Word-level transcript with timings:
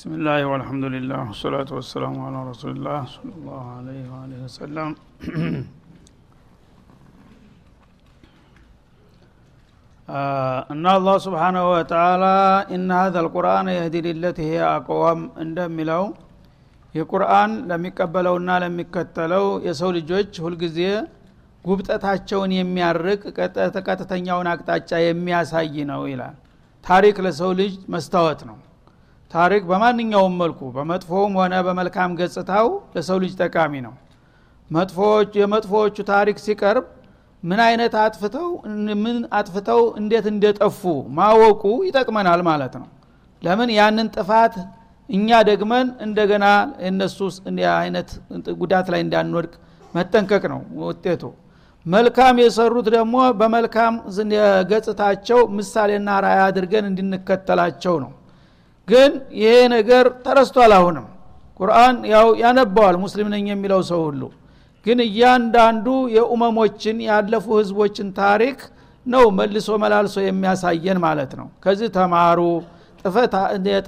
ብስሚላህ 0.00 0.42
ወልሐምዱሊላህ 0.50 1.22
ወሰላቱ 1.30 1.70
ወሰላሙ 1.76 2.14
አላ 2.26 2.36
ረሱሊላህ 2.46 3.00
ሰለላሁ 3.14 3.64
አለይህ 3.72 4.04
ወአለህ 4.12 4.38
ወሰላም 4.44 4.92
እና 10.74 10.84
አላህ 10.92 11.16
ስብሓናሁ 11.26 11.66
ወተላ 11.72 12.24
ኢነ 12.76 12.88
ሀዘ 13.00 13.24
ልቁርአን 13.26 13.68
የህዲ 13.74 14.02
ሊለቲ 14.06 14.38
ሂየ 14.46 14.62
አቅዋም 14.70 15.20
እንደሚለው 15.44 16.06
ይህ 16.94 17.06
ቁርአን 17.12 17.52
ለሚቀበለውና 17.72 18.56
ለሚከተለው 18.64 19.46
የሰው 19.66 19.92
ልጆች 19.98 20.40
ሁልጊዜ 20.46 20.80
ጉብጠታቸውን 21.64 22.56
የሚያርቅ 22.60 23.22
ቀጥተኛውን 23.88 24.50
አቅጣጫ 24.54 25.02
የሚያሳይ 25.04 25.78
ነው 25.92 26.02
ይላል 26.12 26.34
ታሪክ 26.84 27.18
ለሰው 27.26 27.52
ልጅ 27.62 27.76
መስታወት 27.96 28.42
ነው 28.50 28.58
ታሪክ 29.30 29.62
በማንኛውም 29.70 30.34
መልኩ 30.40 30.60
በመጥፎውም 30.76 31.34
ሆነ 31.40 31.54
በመልካም 31.66 32.14
ገጽታው 32.20 32.66
ለሰው 32.94 33.18
ልጅ 33.24 33.32
ጠቃሚ 33.42 33.72
ነው። 33.86 33.94
የመጥፎዎቹ 35.36 35.96
ታሪክ 36.10 36.38
ሲቀርብ 36.44 36.86
ምን 37.42 37.60
አይነት 37.66 37.94
አጥፍተው 38.02 38.48
ምን 39.02 39.16
አጥፍተው 39.38 39.80
እንዴት 40.00 40.26
እንደጠፉ 40.32 40.80
ማወቁ 41.18 41.62
ይጠቅመናል 41.88 42.40
ማለት 42.50 42.74
ነው። 42.80 42.88
ለምን 43.42 43.70
ያንን 43.78 44.08
ጥፋት 44.16 44.54
እኛ 45.08 45.38
ደግመን 45.48 45.86
እንደገና 46.06 46.46
እነሱ 46.88 47.18
አይነት 47.76 48.10
ጉዳት 48.60 48.88
ላይ 48.92 49.00
እንዳንወድቅ 49.06 49.52
መጠንቀቅ 49.94 50.42
ነው 50.52 50.60
ውጤቱ። 50.82 51.22
መልካም 51.86 52.36
የሰሩት 52.42 52.88
ደግሞ 52.96 53.16
በመልካም 53.40 53.94
ገጽታቸው 54.70 55.40
ምሳሌና 55.58 56.18
ራያ 56.24 56.40
አድርገን 56.48 56.88
እንድንከተላቸው 56.90 57.94
ነው 58.04 58.10
ግን 58.90 59.10
ይሄ 59.40 59.54
ነገር 59.74 60.04
ተረስቷል 60.24 60.72
አሁንም። 60.78 61.06
ቁርአን 61.60 61.96
ያው 62.12 62.28
ያነባዋል 62.42 62.96
ሙስሊም 63.02 63.28
ነኝ 63.34 63.46
የሚለው 63.52 63.80
ሰው 63.90 64.00
ሁሉ። 64.06 64.22
ግን 64.86 64.98
እያንዳንዱ 65.06 65.86
የኡመሞችን 66.14 66.98
ያለፉ 67.08 67.46
ህዝቦችን 67.58 68.08
ታሪክ 68.20 68.58
ነው 69.06 69.24
መልሶ 69.38 69.68
መላልሶ 69.82 70.16
የሚያሳየን 70.24 70.98
ማለት 71.04 71.32
ነው። 71.40 71.48
ከዚህ 71.64 71.88
ተማሩ 71.96 72.40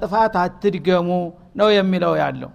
ጥፋት 0.01 0.35
አትድገሙ 0.43 1.09
ነው 1.55 1.69
የሚለው 1.75 2.13
ያለው። 2.21 2.51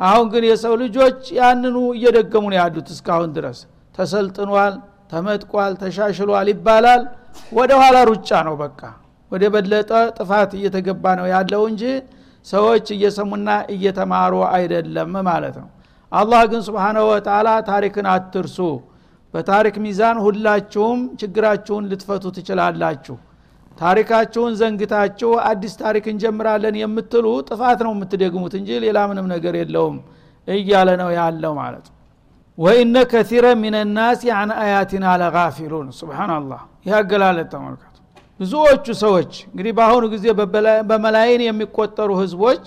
አሁን 0.00 0.26
ግን 0.32 0.44
የሰው 0.48 0.74
ልጆች 0.82 1.20
ያንኑ 1.38 1.76
እየደገሙ 1.96 2.44
ነው 2.52 2.58
ያሉት 2.60 2.88
እስካሁን 2.94 3.30
ድረስ። 3.36 3.58
ተሰልጥኗል 3.94 4.74
ተመጥቋል 5.12 5.72
ተሻሽሏል 5.82 6.48
ይባላል። 6.52 7.02
ወደ 7.52 7.72
ኋላ 7.80 7.96
ሩጫ 8.10 8.30
ነው 8.48 8.54
በቃ 8.62 8.80
ወደ 9.32 9.44
በለጠ 9.54 9.90
ጥፋት 10.18 10.50
እየተገባ 10.58 11.04
ነው 11.18 11.26
ያለው 11.32 11.62
እንጂ 11.70 11.82
ሰዎች 12.46 12.86
እየሰሙና 12.94 13.48
እየተማሩ 13.74 14.34
አይደለም 14.52 15.12
ማለት 15.28 15.56
ነው። 15.62 15.68
አላህ 16.12 16.42
ግን 16.50 16.62
ስብሓናሁ 16.68 17.04
ወተላ 17.10 17.48
ታሪክን 17.68 18.06
አትርሱ። 18.12 18.58
በታሪክ 19.34 19.74
ሚዛን 19.84 20.16
ሁላችሁም 20.24 21.00
ችግራችሁን 21.20 21.84
ልትፈቱ 21.90 22.24
ትችላላችሁ። 22.36 23.16
ታሪካችሁን 23.76 24.52
ዘንግታችሁ 24.60 25.30
አዲስ 25.50 25.74
ታሪክ 25.82 26.04
እንጀምራለን 26.12 26.74
የምትሉ 26.80 27.26
ጥፋት 27.48 27.80
ነው 27.86 27.92
የምትደግሙት 27.94 28.54
እንጂ 28.58 28.70
ሌላ 28.84 28.98
ምንም 29.10 29.26
ነገር 29.34 29.54
የለውም 29.60 29.96
እያለ 30.48 30.90
ነው 31.02 31.10
ያለው 31.18 31.52
ማለት 31.60 31.86
ነው። 31.88 31.96
ወኢነ 32.58 32.96
ከሲረ 33.10 33.46
ምን 33.60 33.76
ናስ 33.96 34.22
አን 34.38 34.50
አያቲና 34.62 35.06
ለጋፊሉን። 35.22 35.88
ስብናላህ 35.98 36.62
ይህ 36.86 36.94
አገላለት 36.98 37.48
ተመልከቱ 37.54 37.89
ብዙዎቹ 38.40 38.86
ሰዎች 39.02 39.32
እንግዲህ 39.48 39.72
በአሁኑ 39.78 40.04
ጊዜ 40.12 40.26
በመላይን 40.90 41.42
የሚቆጠሩ 41.46 42.10
ህዝቦች 42.20 42.64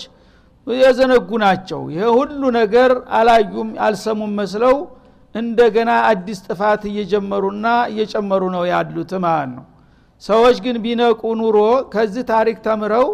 የዘነጉ 0.67 1.29
ናቸው። 1.43 1.81
ይሄ 1.93 2.03
ሁሉ 2.17 2.41
ነገር 2.57 2.91
አላዩም 3.19 3.69
አልሰሙም 3.85 4.33
መስለው 4.39 4.75
እንደገና 5.35 5.91
አዲስ 6.09 6.39
ጥፋት 6.47 6.81
እየጀመሩና 6.91 7.67
እየጨመሩ 7.91 8.43
ነው 8.55 8.63
ያሉት 8.71 9.11
ማለት 9.25 9.51
ነው። 9.55 9.65
ሰዎች 10.23 10.57
ግን 10.65 10.75
ቢነቁ 10.83 11.21
ኑሮ 11.39 11.57
ከዚህ 11.93 12.23
ታሪክ 12.31 12.57
ተምረው 12.67 13.07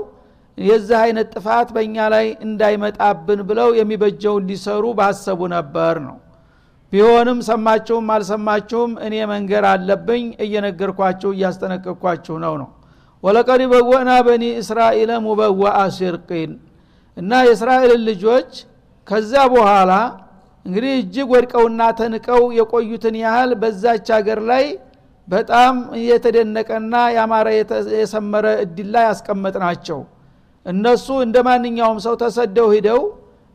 የዚህ 0.58 0.98
አይነት 1.04 1.28
ጥፋት 1.36 1.68
በእኛ 1.76 1.98
ላይ 2.14 2.26
እንዳይመጣብን 2.46 3.42
ብለው 3.50 3.70
የሚበጀውን 3.80 4.48
ሊሰሩ 4.50 4.86
ባሰቡ 5.00 5.40
ነበር 5.56 5.96
ነው 6.08 6.18
ቢሆንም 6.92 7.40
ሰማችሁም 7.48 8.08
አልሰማችሁም 8.14 8.92
እኔ 9.06 9.16
መንገር 9.32 9.64
አለብኝ 9.72 10.24
እየነገርኳችሁ 10.46 11.30
እያስጠነቀቅኳችሁ 11.36 12.36
ነው 12.44 12.54
ነው። 12.62 12.70
ወለቀድ 13.24 13.62
በወእና 13.72 14.12
በኒ 14.28 14.44
እስራኤል 14.62 15.12
ሙበወአ 15.26 15.78
ሲርቂን 15.98 16.52
እና 17.18 17.32
የእስራኤልን 17.48 18.02
ልጆች 18.10 18.52
ከዛ 19.08 19.34
በኋላ 19.54 19.92
እንግዲህ 20.66 20.94
እጅግ 21.00 21.28
ወድቀውና 21.34 21.82
ተንቀው 22.00 22.42
የቆዩትን 22.58 23.16
ያህል 23.24 23.52
በዛች 23.62 24.08
ሀገር 24.18 24.40
ላይ 24.50 24.66
በጣም 25.28 25.76
የተደነቀና 26.06 26.96
ያማረ 27.16 27.48
የሰመረ 27.98 28.46
እድል 28.64 28.88
ላይ 28.96 29.04
ያስቀመጥ 29.10 29.56
ናቸው 29.66 30.00
እነሱ 30.66 31.08
እንደ 31.26 31.38
ማንኛውም 31.48 32.00
ሰው 32.06 32.16
ተሰደው 32.22 32.68
ሂደው 32.76 33.02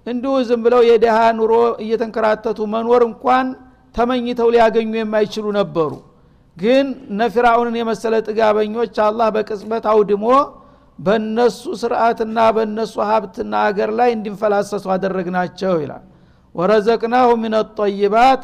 እንዲሁ 0.06 0.32
ዝም 0.48 0.60
ብለው 0.64 0.80
የድሃ 0.88 1.18
ኑሮ 1.38 1.52
እየተንከራተቱ 1.84 2.58
መኖር 2.74 3.02
እንኳን 3.08 3.46
ተመኝተው 3.94 4.48
ሊያገኙ 4.54 4.92
የማይችሉ 4.98 5.46
ነበሩ። 5.58 5.92
ግን 6.56 6.86
ነፊራውንን 7.20 7.76
የመሰለ 7.80 8.14
ጥጋበኞች 8.26 8.96
አላህ 9.06 9.28
በቅጽበት 9.36 9.84
አውድሞ 9.92 10.26
በእነሱ 10.98 11.62
ስርዓትና 11.80 12.38
በእነሱ 12.56 12.94
ሀብትና 13.08 13.54
አገር 13.68 13.90
ላይ 13.98 14.10
እንዲንፈላሰሱ 14.16 14.84
አደረግናቸው 14.94 15.72
ይላል። 15.82 16.04
ወረዘቅናሁ 16.54 17.28
ምን 17.42 17.54
ጠይባት 17.78 18.42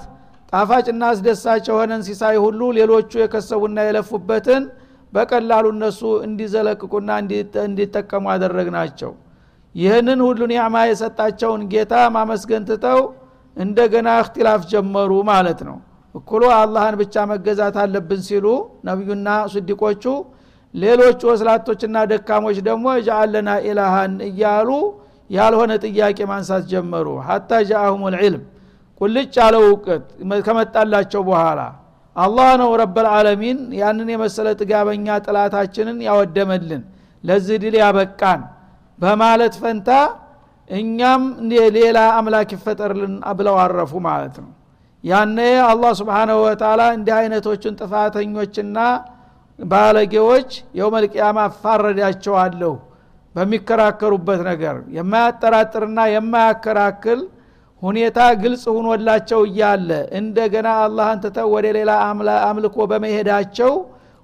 ጣፋጭና 0.52 1.02
አስደሳች 1.12 1.64
የሆነን 1.70 2.02
ሲሳይ 2.06 2.36
ሁሉ 2.44 2.60
ሌሎቹ 2.78 3.10
የከሰቡና 3.20 3.78
የለፉበትን 3.86 4.62
በቀላሉ 5.12 5.66
እነሱ 5.74 6.00
እንዲዘለቅቁና 6.26 7.10
እንዲጠቀሙ 7.66 8.24
አደረግናቸው 8.34 9.12
ይህንን 9.74 10.20
ሁሉ 10.26 10.40
ኒዕማ 10.52 10.76
የሰጣቸውን 10.88 11.62
ጌታ 11.72 11.94
ማመስገን 12.14 12.64
ትተው 12.70 13.00
እንደገና 13.56 14.08
እክትላፍ 14.22 14.60
ጀመሩ 14.72 15.10
ማለት 15.30 15.60
ነው። 15.68 15.76
እኩሉ 16.14 16.42
አላህን 16.54 16.94
ብቻ 17.00 17.24
መገዛት 17.30 17.76
አለብን 17.82 18.20
ሲሉ 18.28 18.46
ነቢዩና 18.88 19.28
ስዲቆቹ 19.52 20.04
ሌሎቹ 20.74 21.20
ወስላቶችና 21.30 21.96
ደካሞች 22.10 22.58
ደግሞ 22.68 22.86
ጃአለና 23.06 23.50
ኢላሃን 23.68 24.14
እያሉ 24.28 24.68
ያልሆነ 25.30 25.72
ጥያቄ 25.86 26.18
ማንሳት 26.30 26.64
ጀመሩ። 26.72 27.06
ሀታ 27.28 27.50
ጃአሁም 27.68 28.02
ልዕልም 28.14 28.42
ቁልጭ 29.00 29.34
ያለው 29.40 29.62
እውቀት 29.68 30.04
ከመጣላቸው 30.46 31.22
በኋላ 31.28 31.60
አላህ 32.16 32.48
ነው 32.60 32.70
ረበልዓለሚን 32.80 33.58
ያንን 33.80 34.08
የመሰለ 34.14 34.48
ጥጋበኛ 34.60 35.06
ጥላታችንን 35.26 35.98
ያወደመልን 36.08 36.82
ለዚህ 37.24 37.56
ድል 37.62 37.74
ያበቃን 37.80 38.40
በማለት 39.00 39.54
ፈንታ 39.62 39.90
እኛም 40.70 41.22
ሌላ 41.76 41.98
አምላክ 42.18 42.50
ይፈጠርልን 42.56 43.14
ብለው 43.38 43.56
አረፉ 43.62 43.92
ማለት 44.06 44.34
ነው። 44.42 44.50
ያነ 45.04 45.38
አላህ 45.68 45.92
ስብሓናሁ 46.00 46.38
ወተላ 46.44 46.80
እንዲህ 46.96 47.14
አይነቶችን 47.18 47.76
ጥፋተኞችና 47.80 48.78
ባለጌዎች 49.58 50.50
የውመልቅያማ 50.78 51.38
አፋረዳቸዋለሁ 51.48 52.72
በሚከራከሩበት 53.34 54.40
ነገር 54.50 54.76
የማያጠራጥርና 54.96 56.00
የማያከራክል 56.14 57.20
ሁኔታ 57.82 58.20
ግልጽ 58.40 58.64
ሁኖላቸው 58.76 59.40
እያለ 59.48 59.90
እንደገና 60.18 60.68
አላህን 60.82 61.20
ትተው 61.24 61.48
ወደ 61.54 61.66
ሌላ 61.76 61.90
አምልኮ 62.48 62.86
በመሄዳቸው 62.90 63.72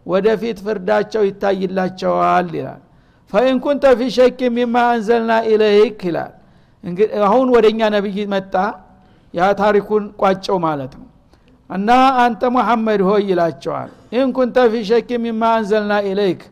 ወደፊት 0.06 0.58
ፍርዳቸው 0.66 1.22
ይታይላቸዋል 1.28 2.50
ይላል 2.56 2.82
فإن 3.32 3.56
كنت 3.64 3.84
في 3.98 4.08
شك 4.16 4.40
مما 4.56 4.74
أنزلنا 4.90 5.32
إليك 5.50 6.00
ይላል። 6.08 6.32
አሁን 7.26 7.46
ወደ 7.54 7.66
እኛ 7.72 7.80
ነቢይ 7.94 8.18
መጣ። 8.34 8.54
ያ 9.34 9.48
ታሪኩን 9.60 10.04
ቋጨው 10.20 10.58
ማለት 10.66 10.92
ነው። 11.00 11.06
እና 11.70 11.90
አንተ 12.22 12.42
ሙሐመድ 12.56 13.00
ሆይ 13.08 13.22
ይላቸዋል። 13.30 13.90
إن 14.14 14.30
في 14.72 14.82
شك 14.90 15.08
مما 15.24 15.42
أنزلنا 15.58 15.94
إليك 16.10 16.42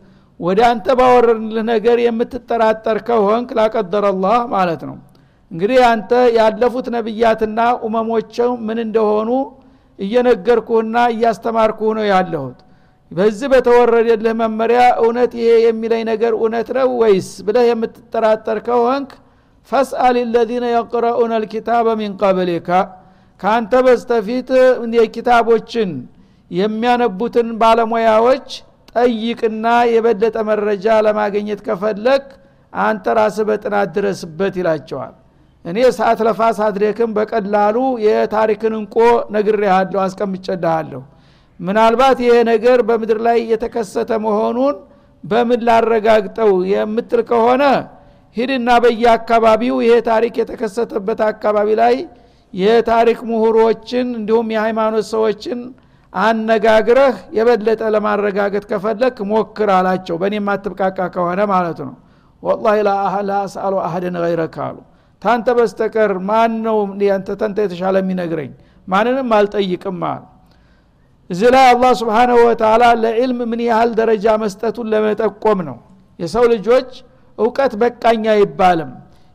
ወደ 0.41 0.61
አንተ 0.71 0.87
ባወረድንልህ 0.99 1.65
ነገር 1.71 1.99
የምትጠራጠር 2.05 2.99
ከሆንክ 3.09 3.51
ላቀደረ 3.59 4.07
ማለት 4.55 4.83
ነው። 4.89 4.97
እንግዲህ 5.51 5.81
አንተ 5.91 6.11
ያለፉት 6.37 6.87
ነቢያትና 6.95 7.59
ኡመሞቸው 7.87 8.51
ምን 8.67 8.79
እንደሆኑ 8.87 9.31
እየነገርኩህና 9.99 10.97
እያስተማርኩህ 11.13 11.91
ነው 11.99 12.05
ያለሁት 12.13 12.59
በዚህ 13.15 13.49
በተወረደልህ 13.53 14.35
መመሪያ 14.41 14.81
እውነት 15.03 15.33
ይሄ 15.41 15.51
የሚለኝ 15.65 16.03
ነገር 16.11 16.33
እውነት 16.39 16.69
ነው 16.77 16.89
ወይስ 17.03 17.29
ብለህ 17.47 17.67
የምትጠራጠር 17.69 18.59
ከሆንክ 18.67 19.11
ፈስአል 19.69 20.17
ለዚነ 20.33 20.65
የቅረኡነ 20.73 21.33
ልኪታበ 21.43 21.89
ሚን 22.01 22.15
ከአንተ 23.41 23.73
በስተፊት 23.87 24.51
የኪታቦችን 24.99 25.91
የሚያነቡትን 26.51 27.49
ባለሙያዎች 27.61 28.49
ጠይቅና 28.95 29.67
የበለጠ 29.93 30.37
መረጃ 30.51 30.87
ለማግኘት 31.07 31.61
ከፈለግ 31.67 32.25
አንተ 32.73 33.15
ራስ 33.19 33.37
በጥናት 33.49 33.89
ድረስበት 33.97 34.55
ይላቸዋል። 34.61 35.15
እኔ 35.65 35.79
ሰዓት 35.97 36.21
ለፋ 36.27 36.41
ሳትደክም 36.59 37.11
በቀላሉ 37.17 37.77
የታሪክን 38.05 38.75
እንቆ 38.81 38.97
ነግሬሃለሁ 39.35 39.99
አስቀምጨልሃለሁ 40.05 41.03
ምናልባት 41.61 42.19
ይሄ 42.25 42.35
ነገር 42.51 42.79
በምድር 42.89 43.19
ላይ 43.27 43.39
የተከሰተ 43.53 44.11
መሆኑን 44.25 44.77
በምን 45.25 45.61
ላረጋግጠው 45.69 46.53
የምትል 46.73 47.21
ከሆነ 47.29 47.63
ሂድና 48.37 48.71
በየአካባቢው 48.85 49.77
ይሄ 49.85 49.95
ታሪክ 50.09 50.35
የተከሰተበት 50.41 51.21
አካባቢ 51.29 51.69
ላይ 51.83 51.95
የታሪክ 52.55 53.21
ምሁሮችን 53.31 54.07
እንዲሁም 54.19 54.49
የሃይማኖት 54.55 55.07
ሰዎችን 55.13 55.61
አነጋግረህ 56.13 57.17
የበለጠ 57.37 57.83
ለማረጋገጥ 57.95 58.65
ከፈለክ 58.71 59.17
ሞክር 59.31 59.71
አላቸው። 59.77 60.17
በእኔ 60.21 60.35
የማትብቃቃ 60.39 60.99
ከሆነ 61.15 61.41
ማለት 61.53 61.79
ነው። 61.87 61.95
ወላ 62.43 62.67
ላ 63.29 63.39
አስአሉ 63.41 63.75
አህደን 63.87 64.17
ገይረክ 64.25 64.57
አሉ። 64.67 64.77
ታንተ 65.23 65.49
በስተቀር 65.59 66.13
ማን 66.29 66.53
ነው 66.67 66.79
ተንተ 67.41 67.57
የተሻለ 67.65 67.97
የሚነግረኝ? 68.03 68.51
ማንንም 68.89 69.29
አልጠይቅም 69.37 70.01
አሉ 70.05 70.23
እዚህ 71.31 71.49
ላይ 71.55 71.65
አላህ 71.71 71.93
ስብሓንሁ 72.01 72.37
ወተላ 72.47 72.85
ለዕልም 73.03 73.39
ምን 73.51 73.61
ያህል 73.67 73.91
ደረጃ 74.01 74.27
መስጠቱን 74.43 74.89
ለመጠቆም 74.93 75.59
ነው። 75.69 75.77
የሰው 76.19 76.45
ልጆች 76.53 76.91
እውቀት 77.39 77.73
በቃኝ 77.81 78.25
አይባልም። 78.35 78.91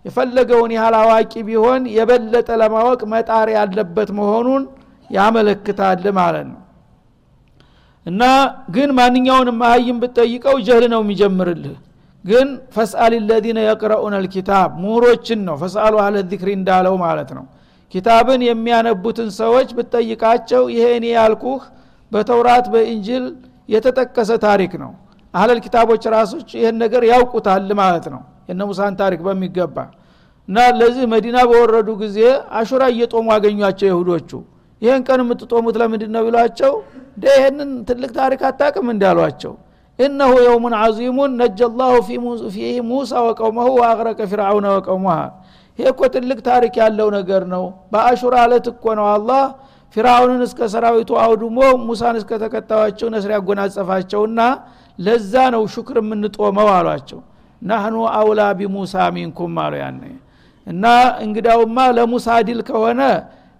የፈለገውን 0.05 0.71
ያህል 0.77 0.95
አዋቂ 0.99 1.33
ቢሆን 1.47 1.81
የበለጠ 1.95 2.49
ለማወቅ 2.61 3.01
መጣር 3.13 3.47
ያለበት 3.55 4.09
መሆኑን 4.19 4.63
ያመለክታል 5.09 6.05
ማለት 6.19 6.45
ነው። 6.51 6.59
እና 8.05 8.23
ግን 8.75 8.89
ማንኛውንም 8.97 9.57
መሀይም 9.61 9.97
ብትጠይቀው 10.03 10.55
ጀህል 10.67 10.85
ነው 10.93 11.01
የሚጀምርልህ። 11.03 11.77
ግን 12.25 12.47
ፈስአል 12.75 13.13
ለዚነ 13.27 13.59
የቅረኡን 13.65 14.15
ልኪታብ 14.23 14.69
ምሁሮችን 14.81 15.39
ነው 15.47 15.55
ፈስአሉ 15.61 15.93
አህለ 16.03 16.15
ዚክሪ 16.31 16.49
እንዳለው 16.59 16.95
ማለት 17.03 17.29
ነው። 17.37 17.45
ኪታብን 17.93 18.41
የሚያነቡትን 18.47 19.29
ሰዎች 19.37 19.69
ብትጠይቃቸው 19.77 20.63
ይሄ 20.73 20.85
እኔ 20.97 21.05
ያልኩህ 21.13 21.61
በተውራት 22.11 22.65
በኢንጅል 22.73 23.25
የተጠቀሰ 23.69 24.31
ታሪክ 24.45 24.71
ነው። 24.83 24.91
አህለል 25.33 25.59
ኪታቦች 25.65 26.03
ራሶች 26.13 26.49
ይህን 26.57 26.77
ነገር 26.83 27.01
ያውቁታል 27.09 27.71
ማለት 27.81 28.05
ነው። 28.13 28.21
የነ 28.49 28.61
ሙሳን 28.69 28.93
ታሪክ 29.01 29.19
በሚገባ 29.27 29.77
እና 30.47 30.59
ለዚህ 30.79 31.05
መዲና 31.11 31.37
በወረዱ 31.49 31.89
ጊዜ 32.01 32.19
አሹራ 32.59 32.83
እየጦሙ 32.93 33.27
አገኟቸው 33.35 33.87
ይሁዶቹ። 33.91 34.31
ይህን 34.81 35.01
ቀን 35.07 35.19
የምትጦሙት 35.23 35.75
ለምንድን 35.81 36.11
ነው 36.15 36.21
ቢሏቸው 36.27 36.73
ደ 37.17 37.33
ይህንን 37.35 37.71
ትልቅ 37.87 38.11
ታሪክ 38.17 38.41
አታቅም 38.49 38.87
እንዳሏቸው። 38.93 39.53
እነሁ 39.99 40.31
የውሙን 40.43 40.73
አዚሙን 40.79 41.31
ነጀ 41.39 41.59
ላሁ 41.79 41.93
ፊህ 42.53 42.75
ሙሳ 42.89 43.11
ወቀውመሁ 43.25 43.69
ወአቅረቀ 43.79 44.19
ፊርአውነ 44.31 44.67
ወቀውመሃ። 44.75 45.17
ይሄ 45.79 45.87
እኮ 45.93 46.01
ትልቅ 46.13 46.39
ታሪክ 46.47 46.73
ያለው 46.81 47.07
ነገር 47.17 47.43
ነው። 47.53 47.63
በአሹራ 47.91 48.35
አለት 48.45 48.65
እኮ 48.73 48.85
ነው 48.99 49.07
አላህ 49.13 49.43
ፊርአውንን 49.95 50.41
እስከ 50.47 50.59
ሰራዊቱ 50.73 51.11
አውድሞ 51.23 51.57
ሙሳን 51.85 52.15
እስከ 52.19 52.31
ተከታዮቸው 52.43 53.07
ነስር 53.13 53.31
ያጎናጸፋቸውና 53.35 54.39
ለዛ 54.99 55.33
ነው 55.55 55.63
ሹክር 55.73 55.97
የምንጦመው 56.01 56.69
አሏቸው። 56.75 57.19
ናህኑ 57.61 57.95
አውላ 58.17 58.41
ቢሙሳ 58.59 58.95
ሚንኩም 59.15 59.55
አሉ 59.63 59.73
ያነ 59.81 60.01
እና 60.67 60.85
እንግዳውማ 61.23 61.77
ለሙሳ 61.97 62.27
ድል 62.47 62.59
ከሆነ 62.69 63.01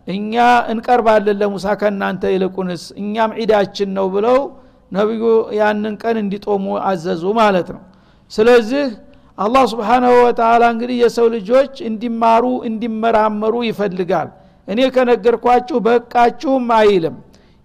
እኛ 0.08 0.36
እንቀርባለን 0.72 1.38
ለሙሳ 1.42 1.66
ከእናንተ 1.82 2.24
ይልቁንስ 2.34 2.84
እኛም 3.02 3.32
ዒዳችን 3.40 3.90
ነው 3.98 4.08
ብለው 4.16 4.38
ነቢዩ 4.92 5.24
ያንን 5.60 5.96
ቀን 6.04 6.18
እንዲጦሙ 6.22 6.66
አዘዙ 6.90 7.24
ማለት 7.40 7.68
ነው። 7.76 7.82
ስለዚህ 8.32 8.86
አላህ 9.38 9.64
ስብሓናሁ 9.74 10.14
ወተላ 10.24 10.64
እንግዲህ 10.74 10.98
የሰው 11.04 11.28
ልጆች 11.36 11.74
እንዲማሩ 11.90 12.46
እንዲመራመሩ 12.70 13.56
ይፈልጋል 13.70 14.30
እኔ 14.70 14.80
ከነገርኳችሁ 14.96 15.78
በቃችሁም 15.86 16.68
አይልም። 16.78 17.18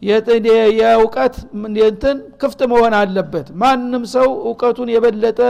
የእውቀት 0.03 1.35
እንትን 1.85 2.17
ክፍት 2.41 2.61
መሆን 2.73 2.95
አለበት። 2.99 3.47
ማንም 3.61 4.03
ሰው 4.15 4.29
እውቀቱን 4.45 4.89
የበለጠ 4.95 5.41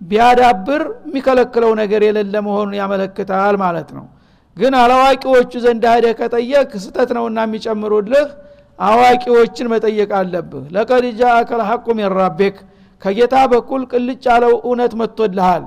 ቢያዳብር 0.00 0.82
የሚከለክለው 1.06 1.70
ነገር 1.80 2.00
የሌለ 2.06 2.34
መሆኑን 2.46 2.74
ያመለክታል 2.80 3.54
ማለት 3.62 3.88
ነው። 3.96 4.04
ግን 4.56 4.74
አላዋቂዎቹ 4.80 5.52
ዘንድ 5.64 5.84
ሄደ 5.90 6.06
ከጠየቅ 6.18 6.70
ስተት 6.84 7.10
ነውና 7.16 7.38
የሚጨምሩልህ 7.46 8.26
አዋቂዎችን 8.78 9.66
መጠየቅ 9.72 10.10
አለብህ። 10.18 10.64
ለቀድ 10.74 11.04
ጃአከል 11.18 11.62
ሐቁ 11.68 11.86
ሚን 11.98 12.08
ራቤክ 12.18 12.56
ከጌታ 13.02 13.36
በኩል 13.52 13.82
ቅልጭ 13.90 14.24
ያለው 14.28 14.54
እውነት 14.60 14.92
መጥቶልሃል። 15.00 15.64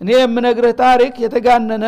እኔ 0.00 0.10
የምነግርህ 0.16 0.74
ታሪክ 0.82 1.14
የተጋነነ 1.24 1.84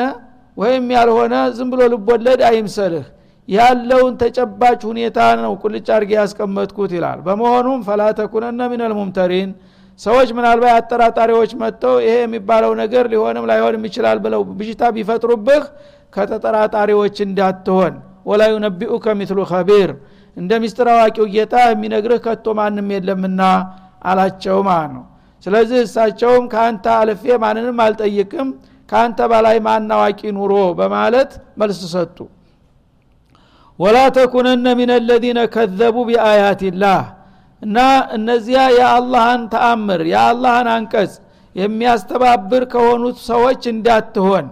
ወይም 0.56 0.84
ያልሆነ 0.96 1.34
ዝም 1.56 1.68
ብሎ 1.72 1.82
ልቦለድ 1.92 2.40
አይምሰልህ። 2.48 3.06
ያለውን 3.48 4.12
ተጨባጭ 4.20 4.80
ሁኔታ 4.90 5.18
ነው 5.40 5.52
ቁልጭ 5.62 5.86
አድርጌ 5.96 6.12
ያስቀመጥኩት 6.18 6.92
ይላል። 6.96 7.18
በመሆኑም 7.26 7.80
ፈላተኩነነ 7.88 8.60
ሚነል 8.72 8.92
ሙምተሪን 8.98 9.50
ሰዎች 10.00 10.28
ምናልባት 10.36 10.76
አጠራጣሪዎች 10.78 11.50
መጥተው 11.60 11.96
ይሄ 12.04 12.14
የሚባለው 12.22 12.72
ነገር 12.80 13.04
ሊሆንም 13.12 13.44
ላይሆንም 13.50 13.82
ይችላል 13.88 14.18
ብለው 14.24 14.40
ብሽታ 14.52 14.82
ቢፈጥሩብህ 14.96 15.64
ከተጠራጣሪዎች 16.12 17.16
እንዳትሆን። 17.26 17.94
ወላ 18.26 18.42
ዩነቢኡከ 18.52 19.06
ሚትሉ 19.18 19.40
ከቢር 19.50 19.90
እንደ 20.36 20.52
ሚስጥር 20.62 20.88
አዋቂው 20.92 21.26
ጌታ 21.34 21.54
የሚነግርህ 21.66 22.20
ከቶ 22.24 22.54
ማንም 22.58 22.88
የለምና 22.94 23.40
አላቸው 24.04 24.58
ማለት 24.68 24.92
ነው። 24.96 25.04
ስለዚህ 25.46 25.78
እሳቸውም 25.84 26.44
ከአንተ 26.52 26.86
አልፌ 27.00 27.24
ማንንም 27.42 27.78
አልጠይቅም 27.84 28.48
ከአንተ 28.88 29.18
በላይ 29.32 29.56
ማን 29.66 29.90
አዋቂ 29.96 30.20
ኑሮ 30.36 30.52
በማለት 30.78 31.30
መልስ 31.60 31.80
ሰጡ። 31.94 32.16
ወላ 33.78 33.98
ተኩነነ 34.16 34.66
ሚን 34.78 34.90
ለዚነ 35.08 35.38
ከዘቡ 35.54 35.96
ቢአያትላህ 36.08 37.00
እና 37.62 37.78
እነዚያ 38.16 38.60
የአላህን 38.76 39.42
ተአምር 39.52 40.00
የአላህን 40.12 40.68
አንቀጽ 40.74 41.12
የሚያስተባብር 41.56 42.62
ከሆኑት 42.72 43.18
ሰዎች 43.30 43.62
እንዳትሆን። 43.72 44.46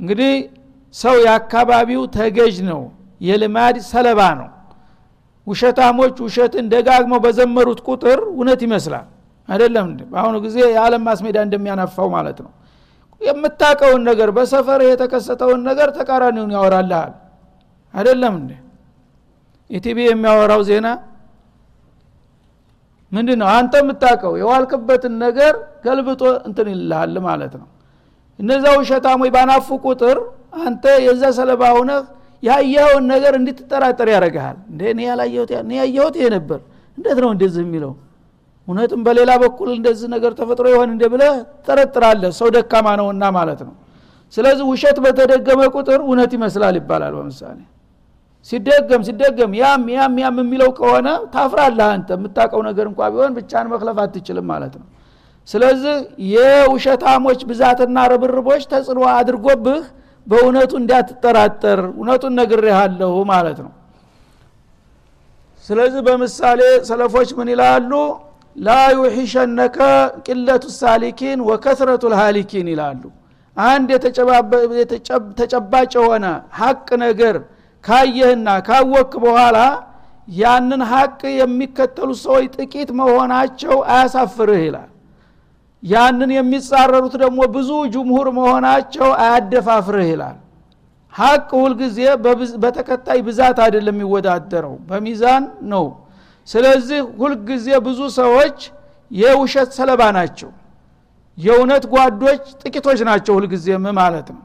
እንግዲህ 0.00 0.32
ሰው 0.94 1.14
የአካባቢው 1.24 2.02
ተገዥ 2.16 2.56
ነው 2.70 2.80
የልማድ 3.20 3.76
ሰለባ 3.90 4.20
ነው። 4.40 4.48
ውሸታሞች 5.46 6.16
ውሸትን 6.24 6.66
ደጋግመው 6.72 7.20
በዘመሩት 7.24 7.80
ቁጥር 7.88 8.18
እውነት 8.32 8.60
ይመስላል። 8.66 9.06
አይደለም 9.48 9.86
በአሁኑ 10.12 10.36
ጊዜ 10.44 10.56
የዓለም 10.68 11.02
ማስሜዳ 11.08 11.36
እንደሚያነፋው 11.46 12.08
ማለት 12.16 12.38
ነው 12.44 12.50
የምታቀውን 13.22 14.02
ነገር 14.08 14.28
በሰፈር 14.36 14.80
የተከሰተውን 14.86 15.60
ነገር 15.68 15.88
ተቃራኒውን 15.98 16.52
ያወራልሃል። 16.56 17.12
አይደለም 17.94 18.34
እንዴ? 18.40 18.50
ኢቲቪ 19.70 19.98
የሚያወራው 20.06 20.62
ዜና 20.68 20.86
ምንድ 23.12 23.30
ነው 23.40 23.48
አንተ 23.56 23.72
የምታቀው 23.80 24.32
የዋልክበትን 24.40 25.14
ነገር 25.24 25.54
ገልብጦ 25.86 26.22
እንትን 26.48 26.68
ይልሃል 26.72 27.16
ማለት 27.26 27.54
ነው። 27.60 27.66
እነዛ 28.38 28.64
ውሸታሞች 28.78 29.30
ባናፉ 29.34 29.68
ቁጥር 29.84 30.18
አንተ 30.62 30.84
የዛ 31.06 31.22
ሰለባ 31.38 31.62
ሁነህ 31.76 32.02
ያየኸውን 32.42 33.04
ነገር 33.12 33.32
እንድትጠራጠር 33.40 34.08
ያደረግሃል 34.14 34.56
እኔ 34.86 35.00
ያላየሁት 35.08 35.50
ያየሁት 35.78 36.14
ይሄ 36.20 36.28
ነበር። 36.36 36.60
እንዴት 36.98 37.18
ነው 37.24 37.30
እንደዚህ 37.34 37.62
የሚለው 37.66 37.92
እውነትም 38.68 39.00
በሌላ 39.06 39.30
በኩል 39.42 39.68
እንደዚህ 39.76 40.08
ነገር 40.14 40.32
ተፈጥሮ 40.38 40.66
ይሆን 40.72 40.90
እንደ 40.92 41.04
ብለህ 41.12 41.34
ጠረጥራለህ 41.66 42.32
ሰው 42.38 42.48
ደካማ 42.56 42.88
ነውና 43.00 43.24
ማለት 43.36 43.60
ነው። 43.66 43.74
ስለዚህ 44.34 44.64
ውሸት 44.70 44.98
በተደገመ 45.04 45.60
ቁጥር 45.74 46.00
እውነት 46.04 46.32
ይመስላል 46.36 46.74
ይባላል 46.80 47.14
በምሳሌ። 47.18 47.58
ሲደገም 48.46 49.02
ሲደገም 49.08 49.52
ያም 49.58 49.82
ያም 49.94 50.14
ያም 50.22 50.36
የሚለው 50.42 50.70
ከሆነ 50.78 51.08
ታፍራለህ 51.34 51.88
አንተ። 51.94 52.08
የምታውቀው 52.16 52.62
ነገር 52.68 52.86
እንኳ 52.90 53.00
ቢሆን 53.12 53.34
ብቻን 53.36 53.66
መክለፍ 53.72 53.98
አትችልም 54.04 54.46
ማለት 54.52 54.74
ነው። 54.80 54.86
ስለዚህ 55.48 55.94
የውሸታሞች 56.32 57.40
ብዛትና 57.50 57.98
ርብርቦች 58.12 58.62
ተጽዕኖ 58.72 59.00
አድርጎብህ 59.14 59.82
በእውነቱ 60.26 60.72
እንዳትጠራጠር 60.80 61.80
እውነቱን 61.92 62.34
ነግሬሃለሁ 62.40 63.14
ማለት 63.30 63.58
ነው። 63.64 63.72
ስለዚህ 65.64 66.00
በምሳሌ 66.06 66.60
ሰለፎች 66.88 67.30
ምን 67.38 67.48
ይላሉ 67.52 67.92
ላ 68.56 68.68
ዩሒሸነከ 68.94 69.76
ቅለቱ 70.26 70.64
ሳሊኪን 70.78 71.38
ወከስረቱ 71.48 72.02
ልሃሊኪን 72.12 72.66
ይላሉ። 72.72 73.02
አንድ 73.56 73.88
ተጨባጭ 75.40 75.92
የሆነ 75.98 76.26
ሀቅ 76.58 76.88
ነገር 77.04 77.36
ካየህና 77.84 78.48
ካወክ 78.68 79.12
በኋላ 79.24 79.58
ያንን 80.36 80.82
ሀቅ 80.90 81.20
የሚከተሉ 81.40 82.10
ሰዎች 82.22 82.44
ጥቂት 82.56 82.90
መሆናቸው 83.00 83.74
አያሳፍርህ 83.92 84.60
ይላል። 84.66 84.90
ያንን 85.82 86.30
የሚጻረሩት 86.36 87.14
ደግሞ 87.22 87.40
ብዙ 87.54 87.70
ጅምሁር 87.94 88.28
መሆናቸው 88.38 89.08
አያደፋፍርህ 89.22 90.08
ይላል። 90.12 90.36
ሀቅ 91.12 91.48
ሁልጊዜ 91.62 91.98
በተከታይ 92.62 93.20
ብዛት 93.26 93.58
አይደለም 93.64 93.96
የሚወዳደረው 93.96 94.74
በሚዛን 94.88 95.42
ነው 95.72 95.84
ስለዚህ 96.48 97.00
ሁልጊዜ 97.20 97.66
ብዙ 97.86 98.00
ሰዎች 98.18 98.58
የውሸት 99.10 99.70
ሰለባ 99.78 100.02
ናቸው። 100.16 100.50
የእውነት 101.38 101.84
ጓዶች 101.92 102.42
ጥቂቶች 102.62 103.00
ናቸው 103.08 103.32
ሁልጊዜም 103.38 103.84
ማለት 103.98 104.28
ነው። 104.34 104.42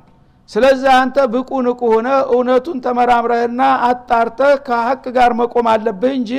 ስለዚህ 0.49 0.89
አንተ 0.99 1.17
ብቁ 1.33 1.49
ንቁ 1.65 1.81
ሆነ 1.93 2.09
እውነቱን 2.33 2.77
ተመራምረህና 2.85 3.61
አጣርተህ 3.87 4.53
ከሀቅ 4.67 5.03
ጋር 5.17 5.31
መቆም 5.39 5.67
አለብህ 5.73 6.13
እንጂ 6.19 6.31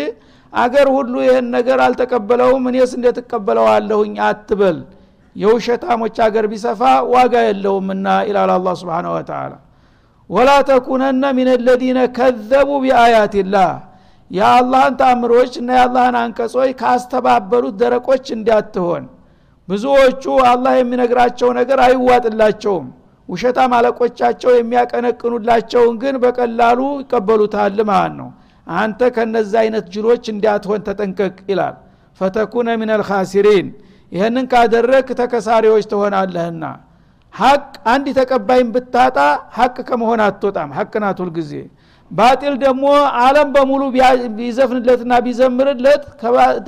አገር 0.52 0.86
ሁሉ 0.94 1.14
ይህን 1.24 1.46
ነገር 1.56 1.78
አልተቀበለውም 1.86 2.64
እኔስ 2.70 2.92
እንዴት 2.98 3.18
እቀበለዋለሁኝ 3.22 4.14
አትበል። 4.28 4.78
የውሸታሞች 5.36 6.16
አገር 6.26 6.46
ቢሰፋ 6.52 6.80
ዋጋ 7.12 7.34
የለውምና 7.48 8.06
ይላል 8.28 8.50
አላ 8.54 8.68
ስብን 8.80 9.06
ወተላ 9.12 9.52
ወላ 10.30 10.50
ተኩነነ 10.68 11.24
ሚን 11.36 11.50
ለዚነ 11.66 11.98
ከዘቡ 12.16 12.70
ቢአያትላህ 12.82 13.68
የአላህን 14.30 14.94
ታምሮች 15.00 15.52
እና 15.60 15.68
የአላህን 15.76 16.16
አንቀጾች 16.20 16.70
ካስተባበሉት 16.80 17.76
ደረቆች 17.82 18.24
እንዲያትሆን 18.36 19.04
ብዙዎቹ 19.68 20.22
አላህ 20.50 20.72
የሚነግራቸው 20.76 21.48
ነገር 21.58 21.78
አይዋጥላቸውም። 21.86 22.86
ውሸታም 23.28 23.72
አለቆቻቸው 23.78 24.50
የሚያቀነቅኑላቸውን 24.54 25.94
ግን 26.02 26.14
በቀላሉ 26.22 26.80
ይቀበሉታል 27.02 27.78
ማለት 27.90 28.14
ነው። 28.20 28.28
አንተ 28.66 29.00
ከነዚ 29.16 29.52
አይነት 29.62 29.84
ጅሎች 29.94 30.24
እንዲያትሆን 30.32 30.80
ተጠንቀቅ 30.88 31.36
ይላል። 31.50 31.74
ፈተኩነ 32.20 32.68
ምን 32.80 32.90
አልካሲሪን 32.94 33.66
ይህንን 34.12 34.46
ካደረግ 34.52 35.06
ተከሳሪዎች 35.20 35.84
ትሆናለህና። 35.92 36.64
ሀቅ 37.34 37.64
አንድ 37.92 38.06
ተቀባይን 38.18 38.68
ብታጣ 38.74 39.18
ሀቅ 39.56 39.76
ከመሆን 39.88 40.20
አትወጣም። 40.26 40.70
ሀቅ 40.78 40.92
ናት 41.04 41.18
ሁልጊዜ 41.24 41.52
ባጢል 42.10 42.54
ደግሞ 42.62 42.84
አለም 43.22 43.48
በሙሉ 43.54 43.82
ቢዘፍንለትና 44.38 45.12
ቢዘምርለት 45.26 46.04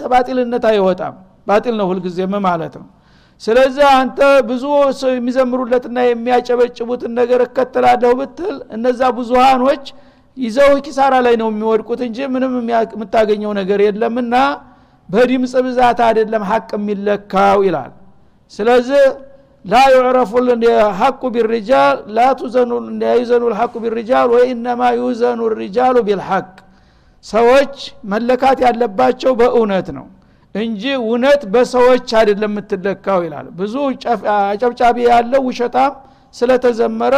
ከባጢልነት 0.01 0.65
አይወጣም። 0.71 1.15
ባጢል 1.47 1.75
ነው 1.81 1.87
ሁልጊዜም 1.91 2.35
ማለት 2.47 2.75
ነው። 2.81 2.89
ስለዚህ 3.41 3.85
አንተ 3.95 4.19
ብዙ 4.49 4.65
የሚዘምሩለትና 5.11 5.99
የሚያጨበጭቡትን 6.07 7.13
ነገር 7.21 7.41
እከተላለሁ 7.47 8.11
ብትል 8.19 8.57
እነዛ 8.77 9.01
ብዙሃኖች 9.19 9.85
ይዘው 10.37 10.73
ኪሳራ 10.87 11.15
ላይ 11.27 11.35
ነው 11.41 11.49
የሚወድቁት 11.51 12.01
እንጂ 12.09 12.19
ምንም 12.35 12.53
የምታገኘው 12.73 13.53
ነገር 13.61 13.81
የለምና 13.87 14.35
በድምፅ 15.09 15.55
ብዛት 15.67 16.01
አይደለም 16.09 16.43
ሀቅ 16.51 16.69
የሚለካው 16.77 17.59
ይላል። 17.67 17.91
ስለዚህ 18.53 19.03
لا 19.65 19.81
يعرف 19.93 20.33
الحق 21.01 21.23
بالرجال 21.35 21.97
لا 22.17 22.21
يوزن 23.19 23.43
الحق 23.53 23.75
بالرجال 23.85 24.29
وإنما 24.35 24.83
يوزن 25.01 25.41
الرجال 25.61 25.97
بالحق 26.07 26.47
ሰዎች 27.25 27.75
መለካት 28.13 28.59
ያለባቸው 28.67 29.33
በእውነት 29.41 29.89
ነው 29.97 30.07
እንጂ 30.55 30.83
እውነት 31.01 31.43
በሰዎች 31.53 32.09
አይደለም 32.21 32.53
የምትለካው 32.53 33.21
ይላል። 33.27 33.47
ብዙ 33.59 33.75
አጨብጫቢ 34.47 34.97
ያለው 35.11 35.43
ውሸታም 35.49 35.93
ስለተዘመረ 36.35 37.15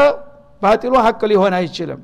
ባጢሉ 0.63 0.95
ሀቅ 1.07 1.21
ሊሆን 1.31 1.55
አይችልም። 1.59 2.01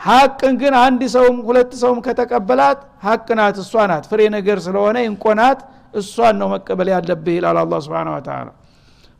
ሀቅን 0.00 0.54
ግን 0.60 0.74
አንድ 0.82 1.00
ሰውም 1.14 1.38
ሁለት 1.46 1.72
ሰውም 1.80 1.98
ከተቀበላት 2.06 2.80
ሀቅ 3.06 3.26
ናት 3.38 3.56
እሷ 3.62 3.86
ናት። 3.90 4.04
ፍሬ 4.10 4.20
ነገር 4.36 4.58
ስለሆነ 4.66 4.96
እንቆናት 5.08 5.60
እሷን 5.94 6.36
ነው 6.42 6.48
መቀበል 6.54 6.88
ያለብህ 6.94 7.34
ይላል 7.38 7.58
አላ 7.62 7.74
ስብን 7.86 8.08
ተላ 8.28 8.48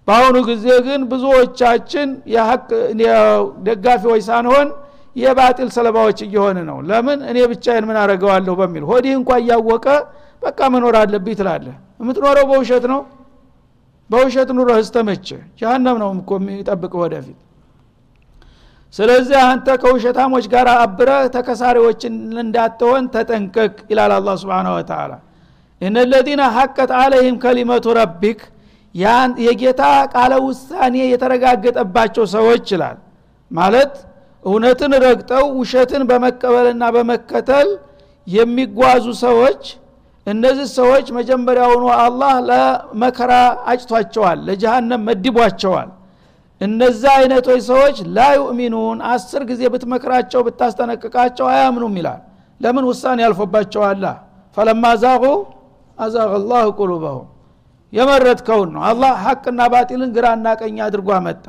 በአሁኑ 0.09 0.37
ጊዜ 0.49 0.67
ግን 0.87 1.00
ብዙዎቻችን 1.11 2.09
የሀቅ 2.35 2.69
ደጋፊዎች 3.67 4.23
ሳንሆን 4.29 4.69
የባጢል 5.17 5.69
ሰለባዎች 5.77 6.19
እየሆን 6.27 6.59
ነው። 6.69 6.79
ለምን? 6.88 7.19
እኔ 7.31 7.38
ብቻዬን 7.53 7.85
ምን 7.88 7.97
አረገዋለሁ 8.03 8.55
በሚል 8.61 8.85
ሆዲህ 8.91 9.12
እንኳ 9.19 9.31
እያወቀ 9.43 9.87
በቃ 10.43 10.59
መኖር 10.75 10.97
አለብኝ 11.00 11.35
ትላለህ። 11.41 11.77
የምትኖረው 12.00 12.45
በውሸት 12.50 12.85
ነው? 12.93 13.00
በውሸት 14.11 14.50
ኑሮ 14.57 14.69
ህስተመቸ 14.79 15.29
ጀሃነም 15.61 15.97
ነው 16.03 16.11
እኮ 16.19 16.31
የሚጠብቅ 16.41 16.93
ወደፊት። 17.03 17.38
ስለዚህ 18.95 19.38
አንተ 19.47 19.69
ከውሸታሞች 19.83 20.45
ጋር 20.53 20.67
አብረ 20.77 21.11
ተከሳሪዎችን 21.35 22.15
እንዳትሆን 22.43 23.03
ተጠንቀቅ 23.15 23.75
ይላል 23.91 24.12
አላ 24.17 24.37
ስብን 24.43 24.69
ወተላ 24.77 25.12
እነ 25.81 25.97
ለዚነ 26.12 26.43
ሐቀት 26.55 26.91
አለህም 27.00 27.37
ከሊመቱ 27.43 27.87
ረቢክ 27.99 28.41
የጌታ 29.43 29.83
ቃለ 30.14 30.33
ውሳኔ 30.45 30.95
የተረጋገጠባቸው 31.12 32.25
ሰዎች 32.35 32.67
ይላል። 32.75 32.97
ማለት 33.50 33.93
እውነትን 34.45 34.93
ረግጠው 35.05 35.45
ውሸትን 35.61 36.02
በመቀበልና 36.11 36.85
በመከተል 36.97 37.69
የሚጓዙ 38.26 39.07
ሰዎች 39.23 39.62
እነዚህ 40.26 40.67
ሰዎች 40.78 41.07
መጀመሪያውኑ 41.19 41.85
አላህ 41.99 42.33
ለመከራ 42.49 43.33
አጭቷቸዋል 43.71 44.38
ለጀሃነም 44.49 45.05
መድቧቸዋል። 45.09 45.88
እነዛ 46.61 47.02
አይነቶች 47.19 47.61
ሰዎች 47.71 47.97
ላ 48.17 48.26
ዩእሚኑን 48.38 48.99
አስር 49.11 49.43
ጊዜ 49.50 49.62
ብትመክራቸው 49.73 50.40
ብታስጠነቅቃቸው 50.47 51.47
አያምኑም 51.52 51.95
ይላል። 52.00 52.21
ለምን? 52.61 52.85
ውሳኔ 52.90 53.19
ያልፎባቸዋላ 53.26 54.05
ፈለማ 54.57 54.85
ዛቁ 55.02 55.25
አዛቅ 55.99 56.31
ላሁ 56.50 56.67
ቁሉበሁም 56.78 57.26
የመረጥከውን 57.92 58.71
ነው። 58.75 58.83
አላህ 58.88 59.12
ሐቅና 59.25 59.61
ባጢልን 59.73 60.11
ግራና 60.16 60.47
ቀኝ 60.61 60.76
አድርጎ 60.87 61.09
አመጣ። 61.18 61.47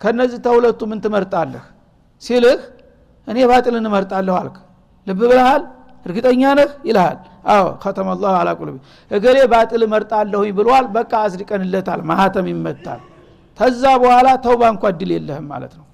ከነዚህ 0.00 0.38
ተሁለቱ 0.46 0.80
ምን 0.90 0.98
ትመርጣለህ? 1.04 1.64
ሲልህ 2.22 2.60
እኔ 3.28 3.38
ባጢልን 3.50 3.84
እመርጣለሁ 3.90 4.34
አልክ። 4.40 4.56
ልብ 5.06 5.20
ብልሃል 5.22 5.62
እርግጠኛ 6.06 6.42
ነህ? 6.58 6.70
ይልሃል። 6.88 7.18
አዎ 7.48 7.64
ከተመ 7.82 8.08
ላሁ 8.22 8.34
አላ 8.40 8.48
ቁሉቢ 8.60 8.76
እገሌ 9.10 9.36
ባጢል 9.52 9.82
እመርጣለሁኝ 9.86 10.50
ብሏል 10.58 10.86
በቃ 10.96 11.12
አስድቀንለታል 11.26 12.00
ማህተም 12.10 12.46
ይመታል። 12.52 13.00
ተዛ 13.58 13.82
በኋላ 14.02 14.28
ተውባ 14.44 14.62
እንኳ 14.72 14.84
እድል 14.92 15.10
የለህም 15.16 15.46
ማለት 15.52 15.72
ነው። 15.78 15.84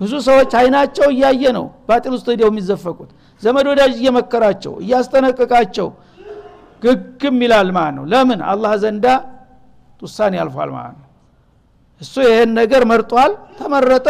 ብዙ 0.00 0.12
ሰዎች 0.28 0.52
አይናቸው 0.60 1.06
እያየ 1.14 1.42
ነው 1.56 1.66
ባጢል 1.88 2.12
ውስጥ 2.16 2.26
ሄደው 2.32 2.48
የሚዘፈቁት። 2.52 3.10
ዘመድ 3.42 3.66
ወዳጅ 3.72 3.92
እየመከራቸው 4.00 4.72
እያስጠነቀቃቸው 4.84 5.88
ግግም 6.84 7.36
ይላል 7.44 7.68
ማለት 7.76 7.94
ነው። 7.98 8.04
ለምን? 8.12 8.40
አላህ 8.50 8.72
ዘንዳ 8.82 9.06
ውሳኔ 10.02 10.32
ያልፏል 10.40 10.70
ማለት 10.76 10.96
ነው። 10.96 11.08
እሱ 12.00 12.14
ይህን 12.26 12.50
ነገር 12.60 12.82
መርጧል 12.90 13.32
ተመረጠ 13.58 14.08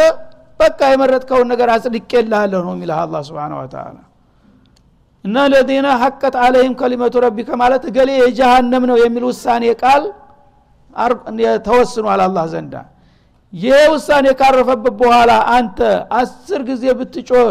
በቃ 0.60 0.80
የመረጥከውን 0.92 1.46
ነገር 1.52 1.68
አጽድቄልሃለሁ 1.74 2.60
ነው 2.66 2.72
የሚልህ 2.76 2.98
አላ 3.02 3.14
ስብን 3.26 3.52
ወተላ 3.58 3.96
እና 5.24 5.36
ለዚነ 5.52 5.86
ሐቀት 6.02 6.34
አለህም 6.44 6.74
ከሊመቱ 6.80 7.14
ረቢከ 7.24 7.50
ማለት 7.62 7.82
እገሌ 7.90 8.10
የጀሃነም 8.18 8.84
ነው 8.90 8.96
የሚል 9.02 9.24
ውሳኔ 9.30 9.64
ቃል 9.82 10.02
ተወስኗል 11.66 12.20
አላህ 12.26 12.44
ዘንዳ። 12.52 12.74
ይህ 13.52 13.82
ውሳኔ 13.94 14.26
ካረፈበት 14.38 14.94
በኋላ 15.00 15.32
አንተ 15.56 15.78
አስር 16.18 16.60
ጊዜ 16.70 16.84
ብትጮህ 16.98 17.48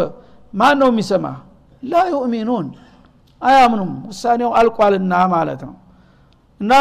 ማን 0.54 0.76
ነው 0.82 0.88
የሚሰማ 0.92 1.26
ላ 1.82 2.02
ዩእሚኑን 2.12 2.66
አያምኑም። 3.42 3.92
ውሳኔው 4.08 4.50
አልቋልና 4.58 5.14
ማለት 5.34 5.60
ነው። 5.68 5.74
እና 6.60 6.72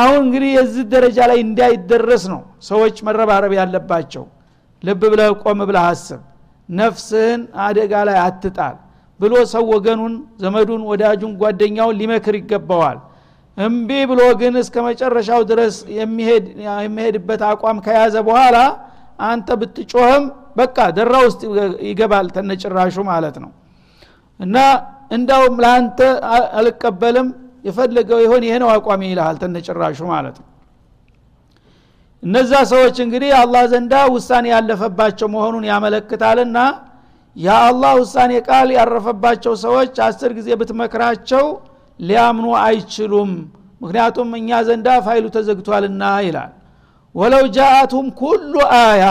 አሁን 0.00 0.18
እንግዲህ 0.24 0.50
የዚህ 0.56 0.84
ደረጃ 0.92 1.18
ላይ 1.30 1.38
እንዳይደረስ 1.44 2.24
ነው 2.32 2.40
ሰዎች 2.68 2.96
መረባረብ 3.06 3.52
ያለባቸው። 3.58 4.24
ልብ 4.82 5.02
ብለህ 5.12 5.30
ቆም 5.42 5.60
ብለህ 5.68 5.84
አስብ። 5.90 6.20
ነፍስህን 6.68 7.40
አደጋ 7.64 7.92
ላይ 8.08 8.18
አትጣል 8.24 8.76
ብሎ 9.20 9.34
ሰው 9.52 9.64
ወገኑን 9.72 10.12
ዘመዱን 10.42 10.82
ወዳጁን 10.90 11.32
ጓደኛውን 11.40 11.96
ሊመክር 12.00 12.34
ይገባዋል። 12.40 12.98
እምቢ 13.58 13.90
ብሎ 14.10 14.20
ግን 14.40 14.54
እስከ 14.60 14.76
መጨረሻው 14.86 15.40
ድረስ 15.50 15.76
የሚሄድበት 15.96 17.40
አቋም 17.48 17.78
ከያዘ 17.86 18.16
በኋላ 18.28 18.56
አንተ 19.26 19.48
ብትጮህም 19.60 20.24
በቃ 20.56 20.76
ደራ 20.96 21.14
ውስጥ 21.26 21.40
ይገባል 21.88 22.26
ተነጭራሹ 22.36 22.96
ማለት 23.10 23.36
ነው። 23.44 23.50
እና 24.40 24.56
እንዳውም 25.10 25.56
ለአንተ 25.62 25.98
አልቀበልም 26.58 27.28
የፈለገው 27.64 28.18
ይሆን 28.24 28.42
ይሄ 28.46 28.54
ነው 28.62 28.68
አቋሚ 28.74 29.02
ይልሃል 29.10 29.36
ተነጭራሹ 29.42 29.98
ማለት 30.12 30.36
ነው። 30.40 30.46
እነዛ 32.22 32.52
ሰዎች 32.72 32.96
እንግዲህ 33.04 33.30
አላህ 33.40 33.62
ዘንዳ 33.72 33.94
ውሳኔ 34.14 34.46
ያለፈባቸው 34.54 35.28
መሆኑን 35.34 35.64
ያመለክታልና 35.70 36.58
የአላህ 37.36 37.92
ውሳኔ 38.00 38.32
ቃል 38.48 38.68
ያረፈባቸው 38.76 39.52
ሰዎች 39.64 39.96
አስር 40.06 40.30
ጊዜ 40.38 40.48
ብትመክራቸው 40.60 41.44
ሊያምኑ 42.00 42.46
አይችሉም። 42.64 43.30
ምክንያቱም 43.80 44.28
እኛ 44.38 44.50
ዘንዳ 44.68 44.88
ፋይሉ 45.06 45.24
ተዘግቷልና 45.36 46.02
ይላል። 46.26 46.52
ወለው 47.14 47.44
ጃአቱም 47.56 48.06
ኩሉ 48.20 48.52
አያ 48.78 49.04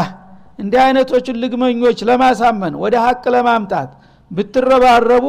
እንዲህ 0.60 0.80
አይነቶችን 0.86 1.40
ልግመኞች 1.42 2.00
ለማሳመን 2.10 2.74
ወደ 2.84 2.96
ሀቅ 3.06 3.24
ለማምጣት 3.36 3.90
ብትረባረቡ 4.32 5.26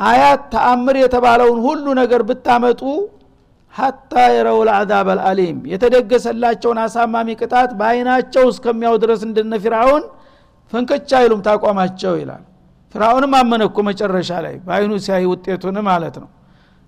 አያት 0.00 0.42
ተአምር 0.52 0.96
የተባለውን 1.00 1.60
ሁሉ 1.66 1.86
ነገር 2.00 2.22
ብታመጡ 2.28 2.80
ሀታ 3.74 4.12
የረው 4.34 4.58
ልአዛብ 4.68 5.08
አልአሊም። 5.14 5.58
የተደገሰላቸውን 5.72 6.78
አሳማሚ 6.84 7.28
ቅጣት 7.40 7.70
በአይናቸው 7.78 8.44
እስከሚያው 8.52 8.94
ድረስ 9.02 9.20
እንደነ 9.28 9.54
ፊርአውን 9.64 10.04
ፍንክቻ 10.72 11.10
አይሉም 11.20 11.40
ታቋማቸው 11.46 12.14
ይላል። 12.20 12.44
ፊርአውንም 12.94 13.32
አመነ 13.40 13.62
እኮ 13.68 13.78
መጨረሻ 13.88 14.30
ላይ 14.46 14.54
በአይኑ 14.66 14.92
ሲያይ 15.04 15.24
ውጤቱን 15.32 15.76
ማለት 15.88 16.16
ነው። 16.22 16.28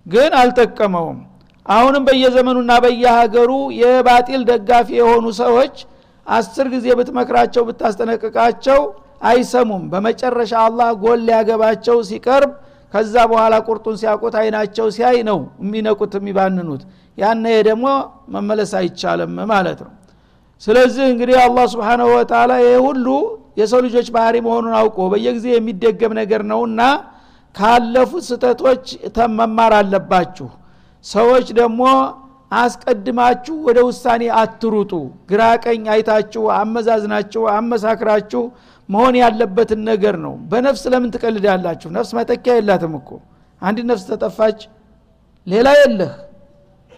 ግን 0.07 0.33
አልጠቀመውም። 0.41 1.19
አሁንም 1.67 2.03
በየዘመኑና 2.07 2.73
በየሀገሩ 2.85 3.51
የባጢል 3.81 4.43
ደጋፊ 4.51 4.89
የሆኑ 5.01 5.27
ሰዎች 5.41 5.75
አስር 6.27 6.67
ጊዜ 6.75 6.87
ብትመክራቸው 6.99 7.63
ብታስጠነቅቃቸው 7.69 8.81
አይሰሙም። 9.23 9.85
በመጨረሻ 9.93 10.53
አላህ 10.67 10.89
ጎል 11.03 11.21
ሊያገባቸው 11.29 11.97
ሲቀርብ 12.11 12.53
ከዛ 12.95 13.15
በኋላ 13.31 13.55
ቁርጡን 13.67 13.97
ሲያውቁት 14.01 14.35
አይናቸው 14.41 14.87
ሲያይ 14.97 15.19
ነው 15.29 15.39
የሚነቁት 15.63 16.13
የሚባንኑት። 16.19 16.83
ያነ 17.19 17.45
ደግሞ 17.69 17.87
መመለስ 18.35 18.71
አይቻልም 18.81 19.35
ማለት 19.53 19.81
ነው። 19.85 19.93
ስለዚህ 20.63 21.05
እንግዲህ 21.13 21.37
አላህ 21.45 21.65
ስብሓናሁ 21.75 22.09
ወተላ 22.15 22.53
ይህ 22.63 22.79
ሁሉ 22.87 23.07
የሰው 23.61 23.81
ልጆች 23.87 24.09
ባህሪ 24.17 24.37
መሆኑን 24.47 24.75
አውቆ 24.81 24.99
በየጊዜ 25.13 25.47
የሚደገም 25.53 26.13
ነገር 26.21 26.43
ነውና 26.51 26.81
ካለፉት 27.55 28.25
ስተቶች 28.29 28.85
መማር 29.39 29.73
አለባችሁ። 29.79 30.49
ሰዎች 31.05 31.47
ደግሞ 31.61 31.83
አስቀድማችሁ 32.59 33.57
ወደ 33.67 33.79
ውሳኔ 33.89 34.23
አትሩጡ። 34.41 34.93
ግራ 35.31 35.43
ቀኝ 35.65 35.83
አይታችሁ 35.95 36.43
አመዛዝናችሁ 36.59 37.43
አመሳክራችሁ 37.55 38.43
መሆን 38.89 39.15
ያለበትን 39.21 39.81
ነገር 39.89 40.15
ነው። 40.25 40.35
በነፍስ 40.51 40.83
ለምን 40.93 41.11
ትቀልዳላችሁ? 41.15 41.89
ነፍስ 41.97 42.11
መጠኪያ 42.19 42.53
የላትም 42.59 42.95
እኮ። 43.01 43.11
አንድ 43.63 43.79
ነፍስ 43.91 44.05
ተጠፋች 44.11 44.59
ሌላ 45.47 45.69
የለህ። 45.81 46.13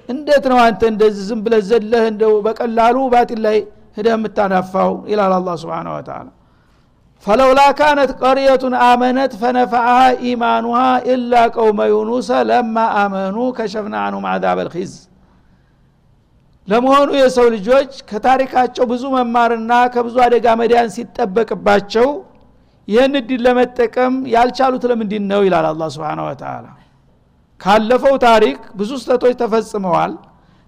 እንዴት 0.09 0.44
ነው 0.52 0.59
አንተ 0.64 0.82
እንደዚህ 0.92 1.23
ዝም 1.28 1.40
ብለህ 1.44 1.62
ዘለህ 1.70 2.04
እንደው 2.11 2.32
በቀላሉ 2.47 2.97
ባጢል 3.12 3.40
ላይ 3.47 3.59
ሂደህ 3.97 4.14
የምታናፋው? 4.16 4.92
ይላል 5.11 5.32
አላ 5.37 5.49
ስብን 5.62 5.88
ወተላ 5.92 6.28
ፈለውላ 7.25 7.61
ካነት 7.78 8.11
ቀርየቱን 8.20 8.75
አመነት 8.85 9.32
ፈነፈዐሃ 9.40 9.99
ኢማኑሃ 10.26 10.78
ኢላ 11.11 11.32
ቀውመ 11.56 11.80
ዩኑሰ 11.92 12.30
ለማ 12.50 12.76
አመኑ 13.00 13.37
ከሸፍና 13.56 13.97
አንሁም 14.06 14.25
አዛብ 14.30 14.59
ልኪዝ 14.66 14.92
ለመሆኑ 16.70 17.10
የሰው 17.18 17.46
ልጆች 17.54 17.92
ከታሪካቸው 18.10 18.84
ብዙ 18.90 19.04
መማርና 19.14 19.72
ከብዙ 19.94 20.16
አደጋ 20.26 20.46
መዳን 20.60 20.88
ሲጠበቅባቸው 20.96 22.08
ይህን 22.88 23.14
እድል 23.20 23.40
ለመጠቀም 23.46 24.14
ያልቻሉት 24.34 24.84
ለምንድን 24.90 25.24
ነው 25.32 25.40
ይላል 25.46 25.66
አላ 25.70 25.88
ስብን 25.94 26.20
ወተላ 26.26 26.66
ካለፈው 27.60 28.14
ታሪክ 28.26 28.60
ብዙ 28.78 28.90
ስተቶች 29.02 29.34
ተፈጽመዋል። 29.40 30.12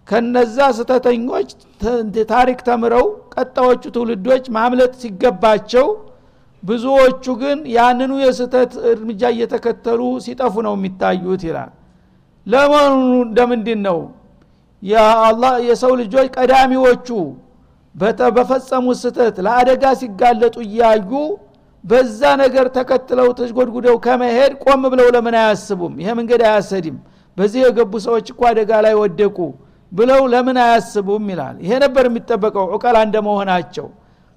ከነዛ 0.08 0.56
ስተተኞች 0.78 1.48
ታሪክ 2.32 2.58
ተምረው 2.68 3.06
ቀጣዎቹ 3.34 3.82
ትውልዶች 3.94 4.44
ማምለጥ 4.56 4.92
ሲገባቸው 5.02 5.86
ብዙዎቹ 6.62 7.24
ግን 7.40 7.58
ያንኑ 7.76 8.12
የስተት 8.22 8.72
እርምጃ 8.90 9.22
እየተከተሉ 9.34 10.00
ሲጠፉ 10.24 10.54
ነው 10.66 10.74
የሚታዩት 10.76 11.42
ይላል። 11.48 11.70
ለመሆኑ 12.46 12.92
እንደምንድን 13.26 13.80
ነው 13.88 13.98
የሰው 14.82 15.92
ልጆች 16.00 16.26
ቀዳሚዎቹ 16.36 17.08
በፈጸሙት 18.34 18.98
ስተት 19.02 19.36
ለአደጋ 19.46 19.84
ሲጋለጡ 20.00 20.56
እያዩ 20.66 21.10
በዛ 21.84 22.20
ነገር 22.42 22.66
ተከትለው 22.76 23.28
ተጎድጉደው 23.38 23.96
ከመሄድ 24.04 24.52
ቆም 24.64 24.82
ብለው 24.92 25.08
ለምን 25.14 25.34
አያስቡም? 25.40 25.94
ይሄ 26.02 26.08
መንገድ 26.18 26.42
አያሰድም። 26.48 26.96
በዚህ 27.36 27.60
የገቡ 27.64 27.92
ሰዎች 28.06 28.26
እኮ 28.32 28.40
አደጋ 28.50 28.70
ላይ 28.86 28.94
ወደቁ 29.02 29.38
ብለው 29.92 30.20
ለምን 30.32 30.58
አያስቡም 30.64 31.24
ይላል። 31.32 31.56
ይሄ 31.64 31.72
ነበር 31.84 32.04
የሚጠበቀው 32.08 32.66
ዑቀላ 32.74 32.96
እንደመሆናቸው። 33.06 33.86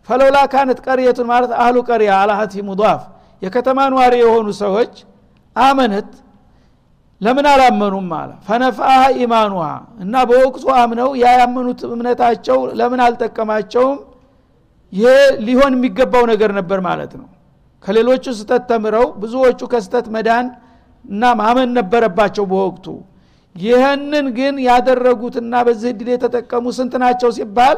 ፈለውላ 0.08 0.38
ካነት 0.54 0.80
ቀርየቱን 0.86 1.28
ማለት 1.32 1.52
አህሉ 1.60 1.78
ቀርያ 1.90 2.12
አላሀቲ 2.24 2.54
ሙዳፍ 2.68 3.02
የከተማ 3.42 3.80
ኗሪ 3.94 4.14
የሆኑ 4.24 4.48
ሰዎች 4.64 4.94
አመነት 5.56 6.10
ለምን 7.26 7.46
አላመኑም 7.52 8.10
አለ። 8.18 8.32
ፈነፋሃ 8.48 8.94
ኢማኑሃ 9.22 9.68
እና 10.04 10.16
በወቅቱ 10.30 10.66
አምነው 10.80 11.10
ያ 11.22 11.32
ያመኑት 11.40 11.80
እምነታቸው 11.88 12.60
ለምን 12.80 13.00
አልጠቀማቸውም? 13.06 13.98
ይሄ 14.94 15.08
ሊሆን 15.48 15.74
የሚገባው 15.78 16.24
ነገር 16.32 16.52
ነበር 16.60 16.80
ማለት 16.88 17.14
ነው። 17.20 17.28
ከሌሎቹ 17.84 18.26
ስተት 18.38 18.64
ተምረው 18.70 19.08
ብዙዎቹ 19.22 19.60
ከስተት 19.72 20.06
መዳን 20.16 20.46
እና 21.06 21.24
ማመን 21.40 21.70
ነበረባቸው 21.80 22.46
በወቅቱ። 22.52 22.86
ይህንን 23.56 24.26
ግን 24.38 24.56
ያደረጉትና 24.68 25.54
በዚህ 25.68 25.90
እድል 25.94 26.08
የተጠቀሙ 26.14 26.66
ስንት 26.78 26.94
ናቸው 27.04 27.30
ሲባል 27.38 27.78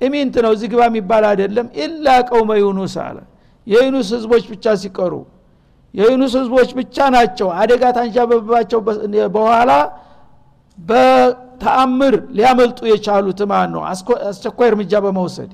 ኢምንት 0.00 0.34
ነው 0.44 0.52
እዚህ 0.56 0.68
ግባ 0.72 0.82
የሚባል 0.88 1.24
አይደለም። 1.30 1.66
إلا 1.78 2.06
قوم 2.30 2.50
يونس 2.62 2.94
አለ። 3.04 3.18
የዩኑስ 3.66 4.08
ህዝቦች 4.16 4.44
ብቻ 4.52 4.64
ሲቀሩ 4.82 5.12
የዩኑስ 5.94 6.34
ህዝቦች 6.40 6.70
ብቻ 6.78 6.96
ናቸው። 7.14 7.48
አደጋ 7.60 7.82
ካንዣበባቸው 7.96 8.80
በኋላ 9.34 9.70
በተአምር 10.78 12.14
ሊያመልጡ 12.36 12.80
የቻሉት 12.90 13.40
ማን 13.50 13.68
ነው 13.74 13.82
አስቸኳይ 14.28 14.68
እርምጃ 14.70 14.92
በመውሰድ። 15.04 15.50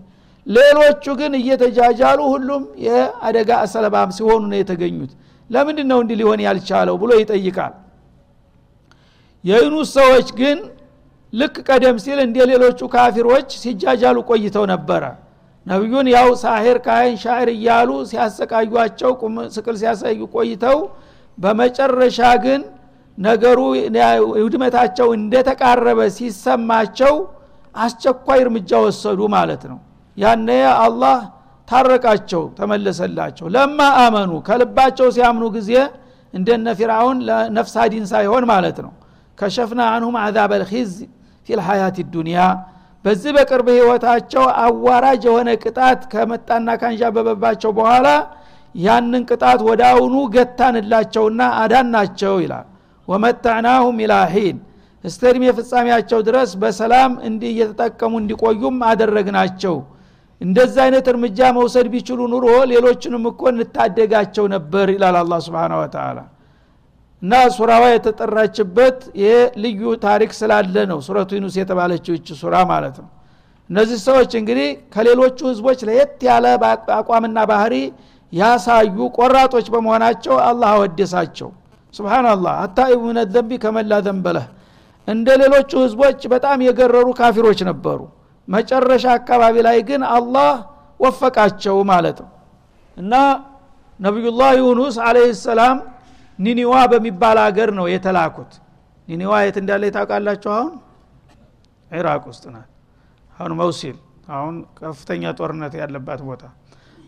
ሌሎቹ 0.46 1.05
ግን 1.20 1.33
እየተጃጃሉ 1.38 2.20
ሁሉም 2.35 2.62
የአደጋ 2.85 3.51
ሰለባም 3.72 4.11
ሲሆኑ 4.16 4.42
ነው 4.53 4.59
የተገኙት። 4.61 5.12
ለምንድ 5.51 5.79
ነው 5.90 5.98
እንዲህ 6.03 6.16
ሊሆን 6.20 6.40
ያልቻለው 6.46 6.96
ብሎ 7.03 7.11
ይጠይቃል። 7.20 7.74
የዩኑስ 9.44 9.88
ሰዎች 9.98 10.29
ግን 10.40 10.59
ልክ 11.33 11.57
ቀደም 11.68 11.96
ሲል 12.05 12.18
እንደ 12.24 12.37
ሌሎቹ 12.51 12.81
ካፊሮች 12.94 13.48
ሲጃጃሉ 13.62 14.18
ቆይተው 14.31 14.64
ነበረ 14.72 15.03
ነቢዩን 15.68 16.07
ያው 16.14 16.28
ሳሄር 16.42 16.78
ካህን 16.87 17.14
ሻዕር 17.22 17.48
እያሉ 17.54 17.90
ሲያሰቃዩቸው 18.11 19.12
ስቅል 19.57 19.76
ሲያሳዩ 19.83 20.20
ቆይተው 20.35 20.78
በመጨረሻ 21.38 22.20
ግን 22.44 22.61
ነገሩ 23.18 23.59
ውድመታቸው 24.37 25.09
እንደተቃረበ 25.18 26.00
ሲሰማቸው 26.16 27.14
አስቸኳይ 27.74 28.40
እርምጃ 28.44 28.70
ወሰዱ 28.85 29.20
ማለት 29.35 29.62
ነው። 29.70 29.78
ያነ 30.16 30.48
አላህ 30.85 31.18
ታረቃቸው 31.68 32.42
ተመለሰላቸው። 32.59 33.46
ለማ 33.54 33.78
አመኑ 34.04 34.33
ከልባቸው 34.46 35.09
ሲያምኑ 35.16 35.44
ጊዜ 35.57 35.72
እንደነ 36.35 36.66
ፊርአውን 36.78 37.18
ለነፍስ 37.28 37.74
አዲን 37.83 38.04
ሳይሆን 38.12 38.44
ማለት 38.52 38.78
ነው። 38.85 38.92
ከሸፍና 39.38 39.81
አንሁም 39.96 40.16
አዛብ 40.22 40.52
አልኺዝ 40.57 40.92
ፊልሐያት 41.48 41.98
ዱንያ 42.14 42.38
በዚህ 43.04 43.32
በቅርብ 43.37 43.66
ህይወታቸው 43.74 44.44
አዋራጅ 44.62 45.22
የሆነ 45.28 45.50
ቅጣት 45.62 46.00
ከመጣና 46.12 46.68
ካንዣበበባቸው 46.80 47.70
በኋላ 47.78 48.08
ያንን 48.74 49.22
ቅጣት 49.30 49.61
ወደ 49.68 49.82
አሁኑ 49.92 50.14
ገታንላቸውና 50.34 51.42
አዳናቸው 51.61 52.34
ይላል። 52.44 52.66
ወመታዕናሁም 53.08 53.96
ኢላሂን 54.04 54.56
እስተ 55.04 55.22
እድሜ 55.30 55.44
ፍጻሜያቸው 55.58 56.20
ድረስ 56.28 56.50
በሰላም 56.62 57.12
እንዲህ 57.28 57.50
እየተጠቀሙ 57.54 58.12
እንዲቆዩም 58.22 58.76
አደረግናቸው። 58.90 59.76
እንደዚህ 60.40 60.80
አይነት 60.84 61.06
እርምጃ 61.12 61.38
መውሰድ 61.56 61.87
ቢችሉ 61.92 62.20
ኑሮ 62.32 62.46
ሌሎችንም 62.72 63.24
እኮ 63.30 63.42
እንታደጋቸው 63.52 64.44
ነበር 64.54 64.87
ይላል 64.94 65.16
አላ 65.22 65.38
ስብን 65.46 65.72
ወተላ 65.80 66.18
እና 67.22 67.35
ሱራዋ 67.54 67.85
የተጠራችበት 67.92 68.98
ይሄ 69.20 69.31
ልዩ 69.62 69.81
ታሪክ 70.04 70.33
ስላለ 70.40 70.74
ነው 70.90 70.98
ሱረቱ 71.07 71.31
ዩኑስ 71.38 71.54
የተባለችው 71.61 72.14
ሱራ 72.40 72.54
ማለት 72.70 72.96
ነው። 73.02 73.09
እነዚህ 73.70 73.98
ሰዎች 74.07 74.31
እንግዲህ 74.40 74.68
ከሌሎቹ 74.94 75.38
ህዝቦች 75.50 75.81
ለየት 75.88 76.20
ያለ 76.28 76.44
አቋምና 76.98 77.38
ባህሪ 77.50 77.74
ያሳዩ 78.33 78.96
ቆራጦች 79.18 79.66
በመሆናቸው 79.74 80.35
አላህ 80.46 80.68
አወደሳቸው። 80.74 81.50
ስብናላህ 81.94 82.54
አታኢቡ 82.64 83.00
ምን 83.09 83.18
ዘንቢ 83.35 83.50
ከመላ 83.62 83.92
ዘንበለህ። 84.07 84.46
እንደ 85.09 85.28
ሌሎቹ 85.42 85.70
ህዝቦች 85.85 86.20
በጣም 86.33 86.59
የገረሩ 86.66 87.07
ካፊሮች 87.20 87.61
ነበሩ። 87.70 88.00
መጨረሻ 88.48 89.04
አካባቢ 89.18 89.54
ላይ 89.66 89.78
ግን 89.88 90.02
አላህ 90.16 90.50
ወፈቃቸው 91.00 91.76
ማለት 91.90 92.18
ነው። 92.24 92.31
እና 92.96 93.14
ነቢዩላህ 94.00 94.50
ዩኑስ 94.61 94.96
عليه 95.07 95.31
السلام 95.42 95.77
ኒኒዋ 96.38 96.72
በሚባል 96.92 97.38
አገር 97.44 97.70
ነው 97.79 97.87
የተላኩት። 97.92 98.53
ኒኒዋ 99.09 99.33
የት 99.44 99.57
እንዳለ 99.62 99.83
ታውቃላችሁ? 99.96 100.51
አሁን 100.57 100.72
ኢራቅ 101.90 102.22
ውስጥ 102.31 102.44
ናት። 102.55 102.68
አሁን 103.33 103.53
መውሲል 103.61 103.96
አሁን 104.37 104.55
ከፍተኛ 104.79 105.22
ጦርነት 105.38 105.74
ያለባት 105.81 106.20
ቦታ 106.29 106.42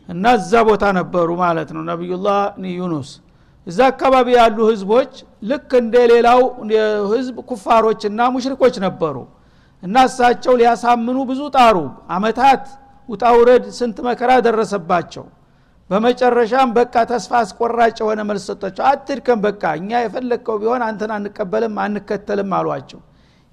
እና 0.09 0.25
እዛ 0.39 0.53
ቦታ 0.69 0.85
ነበሩ 0.99 1.29
ማለት 1.43 1.69
ነው 1.77 1.83
ነቢዩላህ 1.91 2.39
ዩኑስ። 2.75 3.11
እዛ 3.67 3.79
አካባቢ 3.93 4.29
ያሉ 4.39 4.59
ህዝቦች 4.71 5.13
ልክ 5.51 5.71
እንደ 5.81 5.95
ሌላው 6.13 6.41
ህዝብ 7.13 7.37
ኩፋሮችና 7.51 8.21
ሙሽሪኮች 8.35 8.77
ነበሩ 8.87 9.17
እና 9.83 9.97
እሳቸው 10.09 10.55
ሊያሳምኑ 10.61 11.19
ብዙ 11.31 11.41
ጣሩ። 11.57 11.77
አመታት 12.17 12.65
ውጣውረድ 13.09 13.65
ስንት 13.79 13.99
መከራ 14.09 14.31
ደረሰባቸው 14.47 15.25
በመጨረሻም 15.91 16.69
በቃ 16.77 16.95
ተስፋ 17.11 17.33
አስቆራጭ 17.41 17.97
የሆነ 18.03 18.21
መልስ 18.29 18.45
ሰጣቸው 18.51 18.85
አትድከም 18.91 19.39
በቃ 19.47 19.63
እኛ 19.79 19.91
የፈለግከው 20.03 20.59
ቢሆን 20.63 20.83
አንተን 20.89 21.13
አንቀበልም 21.17 21.75
አንከተልም 21.85 22.53
አሏቸው። 22.59 23.01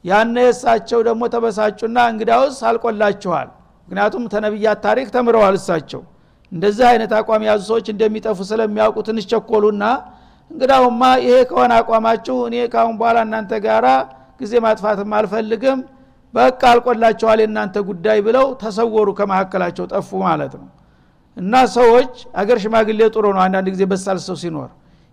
ያነ 0.06 0.36
የእሳቸው 0.46 1.00
ደግሞ 1.08 1.24
ተበሳጩና 1.34 1.98
እንግዳውስ 2.12 2.60
አልቆላችኋል። 2.70 3.50
ምክንያቱም 3.88 4.24
ተነቢያት 4.34 4.80
ታሪክ 4.86 5.08
ተምረዋል 5.16 5.58
እሳቸው። 5.60 6.02
እንደዚህ 6.52 6.86
አይነት 6.92 7.12
አቋም 7.18 7.44
የያዙ 7.46 7.62
ሰዎች 7.72 7.88
እንደሚጠፉ 7.94 8.40
ስለሚያውቁ 8.52 8.98
ትንሽ 9.08 9.26
ቸኮሉና 9.32 9.84
እንግዳውማ 10.52 11.04
ይሄ 11.24 11.36
ከሆነ 11.50 11.72
አቋማችሁ 11.82 12.38
እኔ 12.50 12.56
ካሁን 12.74 12.96
በኋላ 13.00 13.20
እናንተ 13.28 13.54
ጋራ 13.66 13.88
ጊዜ 14.42 14.54
ማጥፋትም 14.66 15.14
አልፈልግም 15.20 15.80
በቃ 16.34 16.62
አልቆላቸዋል 16.72 17.40
የእናንተ 17.44 17.78
ጉዳይ 17.90 18.20
ብለው 18.28 18.48
ተሰወሩ 18.62 19.10
ከመካከላቸው 19.20 19.86
ጠፉ 19.94 20.10
ማለት 20.28 20.54
ነው 20.60 20.68
እና 21.38 21.54
ሰዎች 21.76 22.12
አገር 22.42 22.58
ሽማግሌ 22.64 23.00
ጥሩ 23.16 23.26
ነው። 23.36 23.42
አንዳንድ 23.46 23.68
ጊዜ 23.74 23.84
በሳል 23.92 24.20
ሰው 24.26 24.38
ሲኖር 24.44 24.70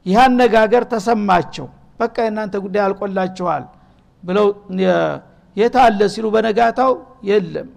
ይህ 0.06 0.18
አነጋገር 0.22 0.84
ተሰማቸው። 0.92 1.66
በቃ 2.00 2.16
የእናንተ 2.26 2.54
ጉዳይ 2.64 2.82
አልቆላችኋል 2.86 3.64
ብለው 4.22 4.46
የት 5.56 5.74
አለ 5.82 6.00
ሲሉ 6.14 6.26
በነጋታው 6.34 6.92
የለም። 7.28 7.68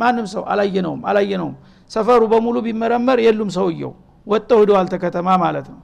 ማንም 0.00 0.26
ሰው 0.32 0.42
አላየነውም 0.52 1.00
አላየነውም። 1.10 1.54
ሰፈሩ 1.90 2.22
በሙሉ 2.32 2.56
ቢመረመር 2.66 3.18
የሉም 3.24 3.50
ሰውየው። 3.56 3.92
ወጥተው 4.26 4.60
ሂደዋል 4.62 4.86
ተከተማ 4.92 5.28
ማለት 5.44 5.66
ነው። 5.72 5.80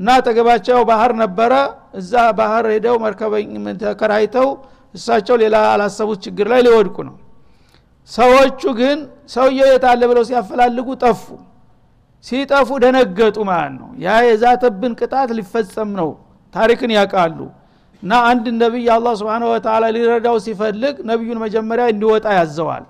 እና 0.00 0.08
አጠገባቸው 0.18 0.78
ባህር 0.90 1.12
ነበረ። 1.22 1.52
እዛ 2.00 2.12
ባህር 2.38 2.66
ሄደው 2.74 2.96
መርከበኝ 3.04 3.48
ተከራይተው 3.82 4.48
እሳቸው 4.94 5.36
ሌላ 5.42 5.56
አላሰቡት 5.72 6.18
ችግር 6.26 6.46
ላይ 6.52 6.60
ሊወድቁ 6.66 6.96
ነው 7.08 7.16
ሰዎቹ 8.12 8.62
ግን 8.78 8.98
ሰውየው 9.34 9.68
የታለ 9.72 10.02
ብለው 10.10 10.24
ሲያፈላልጉ 10.28 10.88
ጠፉ። 11.02 11.22
ሲጠፉ 12.26 12.68
ደነገጡ 12.84 13.36
ማለት 13.50 13.74
ነው። 13.80 13.88
ያ 14.04 14.16
የዛተብን 14.28 14.92
ቅጣት 15.00 15.30
ሊፈጸም 15.38 15.90
ነው። 16.00 16.08
ታሪክን 16.54 16.90
ያውቃሉ። 16.96 17.38
እና 18.02 18.12
አንድ 18.30 18.44
ነቢይ 18.60 18.88
አላ 18.94 19.08
ስብን 19.20 19.42
ወተላ 19.50 19.84
ሊረዳው 19.94 20.36
ሲፈልግ 20.44 20.94
ነቢዩን 21.10 21.38
መጀመሪያ 21.44 21.84
እንዲወጣ 21.92 22.26
ያዘዋል። 22.38 22.84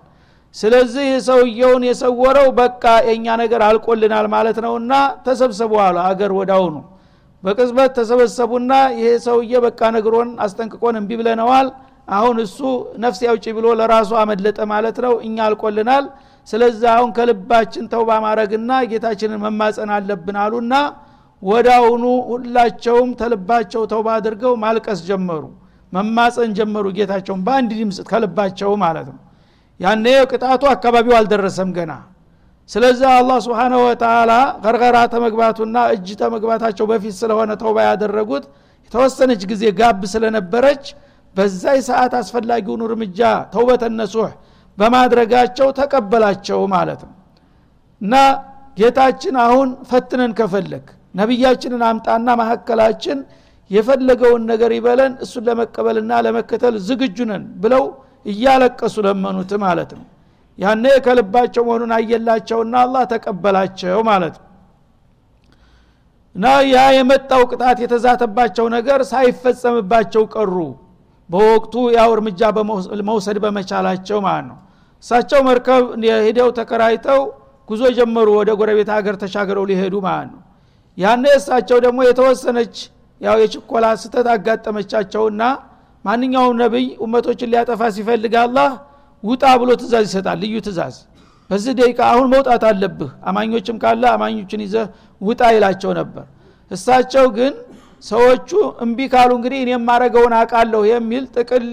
ስለዚህ 0.54 1.08
ሰውየውን 1.28 1.82
የሰወረው 1.88 2.48
በቃ 2.58 2.84
የእኛ 3.08 3.26
ነገር 3.42 3.60
አልቆልናል 3.66 4.26
ማለት 4.34 4.58
ነውና 4.64 4.92
ተሰብሰቡ 5.26 5.72
አሉ 5.86 5.96
አገር 6.06 6.32
ወዳውኑ። 6.38 6.76
በቅጽበት 7.42 7.90
ተሰበሰቡና 7.98 8.70
ይሄ 8.94 9.10
ሰውዬ 9.26 9.52
በቃ 9.66 9.80
ነግሮን 9.96 10.30
አስጠንቅቆን 10.44 10.94
እምቢ 11.00 11.10
ብለነዋል 11.20 11.66
አሁን 12.08 12.36
እሱ 12.44 12.58
ነፍስ 13.02 13.20
ያውጪ 13.26 13.46
ብሎ 13.56 13.66
ለራሱ 13.80 14.10
አመለጠ 14.20 14.58
ማለት 14.72 14.98
ነው። 15.04 15.14
እኛ 15.26 15.36
አልቆልናል። 15.46 16.04
ስለዚህ 16.48 16.88
አሁን 16.94 17.10
ከልባችን 17.16 17.84
ተውባ 17.92 18.10
ማድረግና 18.24 18.70
ጌታችንን 18.90 19.40
መማፀን 19.44 19.90
አለብን 19.96 20.36
አሉና 20.42 20.74
ወዳውኑ 21.42 22.04
ሁላቸውም 22.30 23.10
ተልባቸው 23.20 23.82
ተውባ 23.92 24.08
አድርገው 24.16 24.54
ማልቀስ 24.62 25.00
ጀመሩ። 25.08 25.42
መማፀን 25.92 26.50
ጀመሩ 26.58 26.86
ጌታቸውን 26.96 27.42
በአንድ 27.46 27.70
ድምፅ 27.78 27.98
ከልባቸው 28.10 28.70
ማለት 28.84 29.06
ነው። 29.12 29.18
ያኔ 29.80 30.06
ቅጣቱ 30.30 30.62
አካባቢው 30.72 31.14
አልደረሰም 31.18 31.70
ገና። 31.76 31.92
ስለዚህ 32.68 33.08
አላህ 33.12 33.36
ስብሓንሁ 33.44 33.78
ወተላ 33.84 34.32
ገርገራ 34.64 34.96
ተመግባቱና 35.12 35.76
እጅ 35.94 36.08
ተመግባታቸው 36.22 36.86
በፊት 36.90 37.14
ስለሆነ 37.20 37.50
ተውባ 37.62 37.78
ያደረጉት 37.86 38.44
የተወሰነች 38.88 39.42
ጊዜ 39.52 39.62
ጋብ 39.78 40.02
ስለነበረች 40.12 40.84
በዛይ 41.34 41.78
ሰዓት 41.88 42.12
አስፈላጊውን 42.20 42.82
እርምጃ 42.86 43.20
ተውበተ 43.52 43.82
ነሱህ 43.98 44.30
በማድረጋቸው 44.78 45.68
ተቀበላቸው 45.78 46.60
ማለት 46.74 47.00
ነው። 47.06 47.14
እና 48.00 48.14
ጌታችን 48.78 49.36
አሁን 49.44 49.68
ፈትነን 49.90 50.32
ከፈለግ 50.38 50.86
ነቢያችንን 51.14 51.82
አምጣና 51.88 52.28
ማካከላችን 52.40 53.18
የፈለገውን 53.70 54.42
ነገር 54.50 54.70
ይበለን 54.76 55.12
እሱን 55.24 55.44
ለመቀበልና 55.48 56.12
ለመከተል 56.26 56.74
ዝግጁ 56.88 57.18
ነን 57.30 57.42
ብለው 57.62 57.84
እያለቀሱ 58.26 58.96
ለመኑት 59.06 59.50
ማለት 59.64 59.90
ነው። 59.98 60.06
ያነ 60.58 60.84
ከልባቸው 61.04 61.62
መሆኑን 61.68 61.92
አየላቸውና 61.96 62.74
አላህ 62.84 63.02
ተቀበላቸው 63.12 63.98
ማለት 64.10 64.36
ነው። 64.40 64.46
እና 66.36 66.46
ያ 66.68 66.78
የመጣው 66.96 67.42
ቅጣት 67.50 67.78
የተዛተባቸው 67.84 68.66
ነገር 68.76 69.00
ሳይፈጸምባቸው 69.10 70.24
ቀሩ 70.34 70.54
በወቅቱ 71.30 71.74
ያው 71.96 72.10
እርምጃ 72.16 72.40
መውሰድ 73.08 73.38
በመቻላቸው 73.44 74.18
ማለት 74.26 74.46
ነው። 74.50 74.58
እሳቸው 75.02 75.40
መርከብ 75.48 75.82
ሂደው 76.26 76.48
ተከራይተው 76.58 77.20
ጉዞ 77.68 77.82
ጀመሩ 77.98 78.28
ወደ 78.38 78.50
ጎረቤት 78.60 78.90
ሀገር 78.96 79.14
ተሻግረው 79.22 79.64
ሊሄዱ 79.70 79.94
ማለት 80.06 80.30
ነው። 80.34 80.42
ያነ 80.98 81.24
እሳቸው 81.38 81.78
ደግሞ 81.84 81.98
የተወሰነች 82.06 82.76
ያው 83.20 83.36
የችኮላ 83.42 83.86
ስተት 84.02 84.26
አጋጠመቻቸውና 84.34 85.42
ማንኛውም 86.04 86.56
ነቢይ 86.62 86.86
ummቶችን 87.04 87.50
ሊያጠፋ 87.52 87.82
ሲፈልግ 87.96 88.34
አላህ 88.42 88.70
ውጣ 89.22 89.44
ብሎ 89.60 89.70
ትእዛዝ 89.80 90.04
ይሰጣል 90.08 90.38
ልዩ 90.42 90.54
ትእዛዝ። 90.66 90.96
በዚህ 91.50 91.72
ደቂቃ 91.78 92.00
አሁን 92.12 92.26
መውጣት 92.34 92.62
አለብህ 92.70 93.10
አማኞችም 93.28 93.76
ካለ 93.82 94.02
አማኞችን 94.14 94.60
ይዘህ 94.66 94.84
ውጣ 95.20 95.42
ይላቸው 95.54 95.92
ነበር። 96.00 96.24
እሳቸው 96.70 97.26
ግን 97.36 97.52
ሰዎቹ 98.02 98.50
እምቢ 98.84 98.98
ካሉ 99.12 99.30
እንግዲህ 99.38 99.58
እኔ 99.62 99.70
የማረገውን 99.74 100.34
አቃለሁ 100.40 100.80
የሚል 100.90 101.24
ጥቅል 101.36 101.64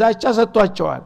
ዛቻ 0.00 0.22
ሰጥቷቸዋል። 0.38 1.02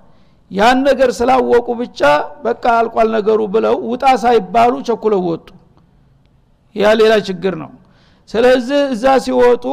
ያን 0.51 0.79
ነገር 0.89 1.11
ስላወቁ 1.19 1.67
ብቻ 1.81 2.01
በቃ 2.45 2.65
አልቋል 2.79 3.09
ነገሩ 3.17 3.41
ብለው 3.55 3.77
ውጣ 3.91 4.05
ሳይባሉ 4.23 4.73
ቸኩለው 4.89 5.21
ወጡ። 5.29 5.47
ያ 6.77 6.93
ሌላ 7.01 7.15
ችግር 7.29 7.55
ነው። 7.63 7.71
ስለዚህ 8.29 8.81
እዛ 8.95 9.05
ሲወጡ 9.25 9.65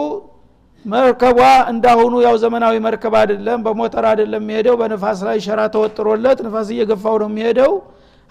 መርከቧ 0.86 1.40
እንዳሁኑ 1.72 2.14
ያው 2.26 2.36
ዘመናዊ 2.44 2.76
መርከብ 2.86 3.14
አይደለም 3.22 3.60
በሞተር 3.66 4.06
አይደለም 4.12 4.44
የሚሄደው 4.44 4.76
በንፋስ 4.82 5.20
ላይ 5.28 5.38
ሸራ 5.46 5.62
ተወጥሮለት 5.74 6.40
ንፋስ 6.46 6.68
እየገፋው 6.76 7.16
ነው 7.22 7.30
የሚሄደው። 7.32 7.74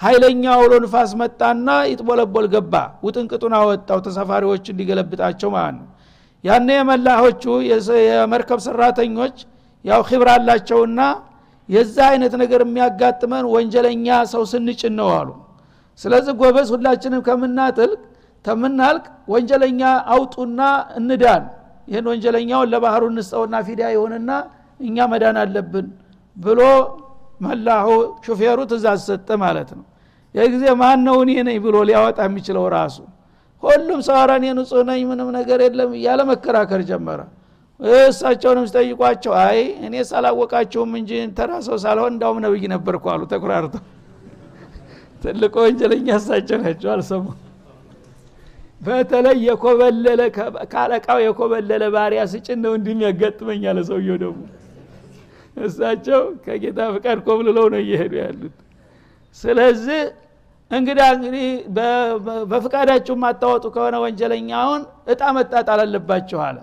ኃይለኛ 0.01 0.43
አውሎ 0.55 0.73
ንፋስ 0.85 1.13
መጣና 1.21 1.69
ይጥቦለቦል 1.91 2.47
ገባ። 2.55 2.75
ውጥንቅጡን 3.07 3.55
አወጣው 3.59 4.01
ተሳፋሪዎች 4.07 4.65
እንዲገለብጣቸው 4.73 5.51
ማለት 5.57 5.77
ነው 5.79 5.87
ያነ 6.45 6.69
የመላሆቹ 6.77 7.43
የመርከብ 8.09 8.61
ሰራተኞች 8.67 9.37
ያው 9.85 10.01
ክብር 10.09 10.29
አላቸውና 10.35 11.01
የዛ 11.69 11.97
አይነት 12.13 12.35
ነገር 12.43 12.61
የሚያጋጥመን 12.65 13.47
ወንጀለኛ 13.55 14.07
ሰው 14.33 14.43
ስንጭን 14.53 14.95
ነው 15.01 15.09
አሉ። 15.17 15.31
ስለዚህ 16.01 16.35
ጎበዝ 16.41 16.69
ሁላችንም 16.75 17.23
ከምናጥልቅ 17.27 18.01
ከምናልቅ 18.45 19.05
ወንጀለኛ 19.33 19.83
አውጡና 20.15 20.61
እንዳን። 21.01 21.45
ይህን 21.89 22.07
ወንጀለኛውን 22.11 22.69
ለባህሩ 22.73 23.03
እንስጠውና 23.13 23.57
ፊዳ 23.67 23.83
ይሆንና 23.95 24.31
እኛ 24.81 25.07
መዳን 25.13 25.37
አለብን 25.43 25.87
ብሎ 26.37 26.61
መላሁ 27.41 27.89
ሹፌሩ 28.27 28.59
ትእዛዝ 28.71 29.01
ሰጠ 29.11 29.29
ማለት 29.45 29.71
ነው። 29.79 29.85
የጊዜ 30.35 30.65
ማን 30.81 31.01
ነው 31.07 31.17
እኔ 31.25 31.33
ነኝ 31.49 31.57
ብሎ 31.67 31.77
ሊያወጣ 31.89 32.19
የሚችለው 32.29 32.65
ራሱ 32.77 32.97
ሁሉም 33.63 34.01
ሰው 34.07 34.17
ኧረ 34.19 34.31
እኔ 34.41 34.47
ንጹህ 34.57 34.83
ነኝ 34.89 35.01
ምንም 35.11 35.29
ነገር 35.37 35.61
የለም 35.65 35.91
እያለ 35.99 36.21
መከራከር 36.29 36.83
ጀመረ። 36.91 37.21
እሳቸውንም 37.81 38.65
ሲጠይቋቸው 38.69 39.33
አይ 39.43 39.59
እኔ 39.87 39.95
ሳላወቃችሁም 40.09 40.93
እንጂ 40.99 41.11
ተራ 41.39 41.51
ሰው 41.67 41.77
ሳልሆን 41.85 42.13
እንዳውም 42.15 42.39
ነብይ 42.45 42.65
ነበርኩ 42.75 43.05
አሉ 43.13 43.23
ተኩራርተው። 43.33 43.83
ትልቁ 45.23 45.55
ወንጀለኛ 45.65 46.09
እሳቸው 46.21 46.59
ናቸው 46.65 46.91
አልሰሙ። 46.95 47.25
በተለይ 48.81 49.37
የኮበለለ 49.47 50.21
ካለቃው 50.73 51.19
የኮበለለ 51.25 51.85
ባሪያ 51.95 52.23
ስጭን 52.33 52.59
ነው 52.65 52.73
እንዲህ 52.79 52.93
የሚያጋጥመኝ 52.95 53.63
አለ 53.71 53.79
ሰውየው 53.89 54.19
ደግሞ። 54.23 54.43
እሳቸው 55.57 56.21
ከጌታ 56.45 56.81
ፍቃድ 56.95 57.19
ኮብልለው 57.27 57.67
ነው 57.73 57.81
እየሄዱ 57.85 58.13
ያሉት። 58.21 58.57
ስለዚህ 59.37 60.01
እንግዳ 60.71 61.01
እንግዲህ 61.15 61.47
በፍቃዳችሁ 62.51 63.15
ማታወጡ 63.23 63.65
ከሆነ 63.75 63.97
ወንጀለኛውን 64.03 64.83
እጣ 65.13 65.23
መጣጣል 65.37 65.81
አለባችሁ 65.85 66.41
አለ። 66.47 66.59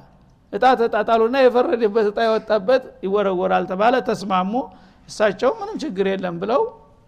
እጣ 0.54 0.66
ተጣጣሉና 0.82 1.38
የፈረደበት 1.44 2.06
እጣ 2.12 2.20
የወጣበት 2.28 2.84
ይወረወራል 3.06 3.64
ተባለ። 3.72 3.96
ተስማሙ። 4.10 4.54
እሳቸው 5.10 5.52
ምንም 5.60 5.76
ችግር 5.84 6.06
የለም 6.12 6.36
ብለው 6.44 6.62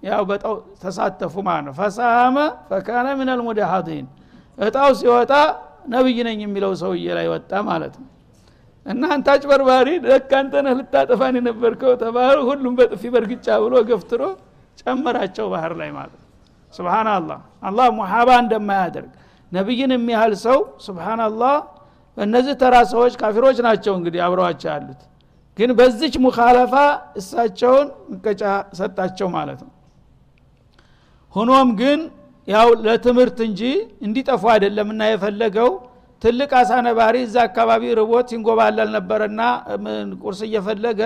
ያው 0.03 0.21
በጣው 0.31 0.53
ተሳተፉ 0.81 1.35
ማለት 1.47 1.65
ነው። 1.67 1.73
ፈሳመ 1.79 2.35
ፈካነ 2.69 3.07
ምን 3.19 3.29
አልሙዳሃዲን 3.33 4.05
እጣው 4.57 4.91
ሲወጣ 4.99 5.31
ነብይ 5.93 6.19
ነኝ 6.27 6.39
የሚለው 6.45 6.71
ሰውዬ 6.81 7.07
ላይ 7.17 7.27
ወጣ 7.33 7.51
ማለት 7.69 7.95
ነው። 8.01 8.09
እናንተ 8.85 9.27
አጭበርባሪ 9.33 9.87
ደክ 10.05 10.31
አንተ 10.37 10.53
ልታጠፋን 10.69 11.35
የነበርከው 11.39 11.93
ተባሉ። 12.03 12.37
ሁሉም 12.49 12.75
በጥፊ 12.79 13.03
በርግጫ 13.15 13.47
ብሎ 13.63 13.75
ገፍትሮ 13.89 14.21
ጨመራቸው 14.81 15.45
ባህር 15.53 15.73
ላይ 15.81 15.89
ማለት 15.97 16.17
ነው 16.17 16.26
ስብናላህ 16.73 17.39
አላህ 17.69 17.87
ሙሓባ 17.99 18.29
እንደማያደርግ 18.43 19.11
ነቢይን 19.51 19.91
የሚያህል 19.95 20.33
ሰው 20.45 20.57
ስብናላህ 20.85 21.55
እነዚህ 22.17 22.55
ተራ 22.61 22.75
ሰዎች 22.93 23.13
ካፊሮች 23.21 23.57
ናቸው 23.67 23.93
እንግዲህ 23.99 24.21
አብረዋቸው 24.25 24.69
ያሉት 24.73 25.01
ግን 25.57 25.69
በዚች 25.77 26.15
ሙካለፋ 26.25 26.73
እሳቸውን 27.19 27.87
መቀጫ 28.13 28.41
ሰጣቸው 28.79 29.27
ማለት 29.37 29.59
ነው 29.65 29.73
ሆኖም 31.35 31.69
ግን 31.81 31.99
ያው 32.47 32.67
ለትምህርት 32.85 33.39
እንጂ 33.47 33.61
እንዲጠፉ 34.07 34.43
አይደለም 34.53 34.89
እና 34.93 35.03
የፈለገው 35.11 35.69
ትልቅ 36.21 36.51
አሳ 36.59 36.71
ነባሪ 36.85 37.15
እዛ 37.25 37.37
አካባቢ 37.47 37.83
ርቦት 37.99 38.27
ሲንጎባለል 38.31 38.89
ነበረና 38.97 39.41
ቁርስ 40.23 40.39
እየፈለገ 40.47 41.01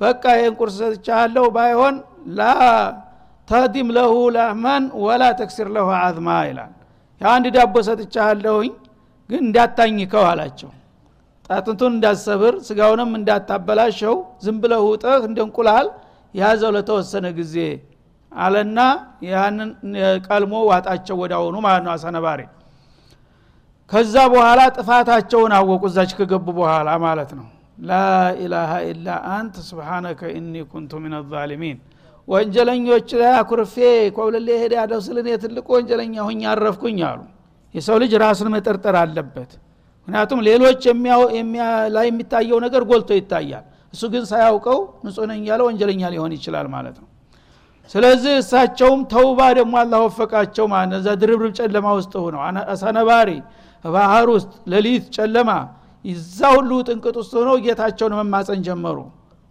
በቃ 0.00 0.24
ይህን 0.38 0.54
ቁርስ 0.60 0.74
ሰጥቻለሁ 0.82 1.44
ባይሆን 1.56 1.94
ላ 2.38 2.42
ተህዲም 3.48 3.88
ለሁ 3.96 4.14
ለህመን 4.34 4.84
ወላ 5.02 5.24
ተክሲር 5.38 5.68
ለሁ 5.76 5.88
አዝማ 6.00 6.28
ይላል። 6.48 6.72
የአንድ 7.20 7.46
ዳቦ 7.56 7.74
ሰጥቻለሁኝ 7.88 8.72
ግን 9.30 9.40
እንዳታኝከው 9.44 10.24
አላቸው። 10.30 10.70
ጣጥንቱን 11.50 11.92
እንዳትሰብር 11.96 12.54
ስጋውንም 12.66 13.10
እንዳታበላሸው 13.18 14.14
ዝም 14.44 14.56
ብለህ 14.62 14.82
ውጠህ 14.88 15.22
እንደ 15.28 15.38
እንቁላል 15.46 15.86
ያዘው 16.34 16.70
ለተወሰነ 16.76 17.26
ጊዜ 17.38 17.54
አለና 18.32 18.78
ያንን 19.28 19.70
ቀልሞ 20.26 20.54
ዋጣቸው 20.70 21.16
ወዳውኑ 21.22 21.56
ማለት 21.66 21.82
ነው 21.86 21.92
አሰነባሪ 21.94 22.40
ከዛ 23.90 24.14
በኋላ 24.32 24.60
ጥፋታቸውን 24.76 25.52
አወቁ 25.58 25.82
እዛች 25.90 26.10
ከገቡ 26.18 26.46
በኋላ 26.58 26.88
ማለት 27.04 27.30
ነው። 27.38 27.46
ላኢላሃ 27.82 28.72
ኢላ 28.88 29.06
አንት 29.34 29.54
ስብሓነከ 29.68 30.20
ኢኒ 30.36 30.54
ኩንቱ 30.72 30.92
ምን 31.04 31.14
ዛሊሚን 31.32 31.78
ወንጀለኞች 32.28 33.08
ላይ 33.20 33.32
አኩርፌ 33.38 33.74
ኮብልሌ 34.16 34.48
ሄደ 34.62 34.72
ያለው 34.80 35.00
ስል 35.06 35.18
እኔ 35.22 35.28
ወንጀለኛ 35.74 36.14
ሁኝ 36.28 36.40
አረፍኩኝ 36.52 36.98
አሉ። 37.10 37.20
የሰው 37.74 37.96
ልጅ 38.02 38.12
ራሱን 38.24 38.48
መጠርጠር 38.54 38.96
አለበት። 39.00 39.50
ምክንያቱም 40.08 40.40
ሌሎች 40.48 40.82
ላይ 41.96 42.06
የሚታየው 42.08 42.58
ነገር 42.66 42.82
ጎልቶ 42.90 43.10
ይታያል። 43.18 43.64
እሱ 43.94 44.02
ግን 44.12 44.24
ሳያውቀው 44.30 44.78
ንጹህ 45.04 45.26
ነኝ 45.30 45.40
ያለ 45.50 45.60
ወንጀለኛ 45.68 46.02
ሊሆን 46.14 46.32
ይችላል 46.36 46.66
ማለት 46.74 46.96
ነው። 47.02 47.08
ስለዚህ 47.90 48.32
እሳቸውም 48.40 49.00
ተውባ 49.12 49.40
ደግሞ 49.58 49.74
አላህ 49.82 50.00
ወፈቃቸው 50.06 50.66
ማለት 50.72 50.94
እዛ 51.00 51.08
ድርብርብ 51.20 51.52
ጨለማ 51.58 51.86
ውስጥ 51.98 52.14
ሆነው 52.24 52.40
አሳነባሪ 52.72 53.30
ባህር 53.84 54.28
ውስጥ 54.34 54.50
ሌሊት 54.72 55.04
ጨለማ 55.16 55.50
ይዛ 56.04 56.40
ሁሉ 56.56 56.70
ጥንቅጥ 56.88 57.16
ውስጥ 57.20 57.32
ሆነው 57.40 57.56
ጌታቸውን 57.64 58.14
መማፀን 58.18 58.60
ጀመሩ 58.66 58.98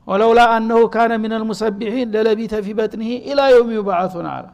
ወለውላ 0.07 0.41
አነሁ 0.55 0.81
ካነ 0.93 1.13
ምን 1.23 1.33
ልሙሰቢሒን 1.41 2.07
ለለቢተ 2.13 2.53
ፊ 2.65 2.75
በጥኒህ 2.77 3.09
ኢላ 3.29 3.39
የውም 3.53 3.71
ዩባዓቱን 3.77 4.27
አላ 4.33 4.45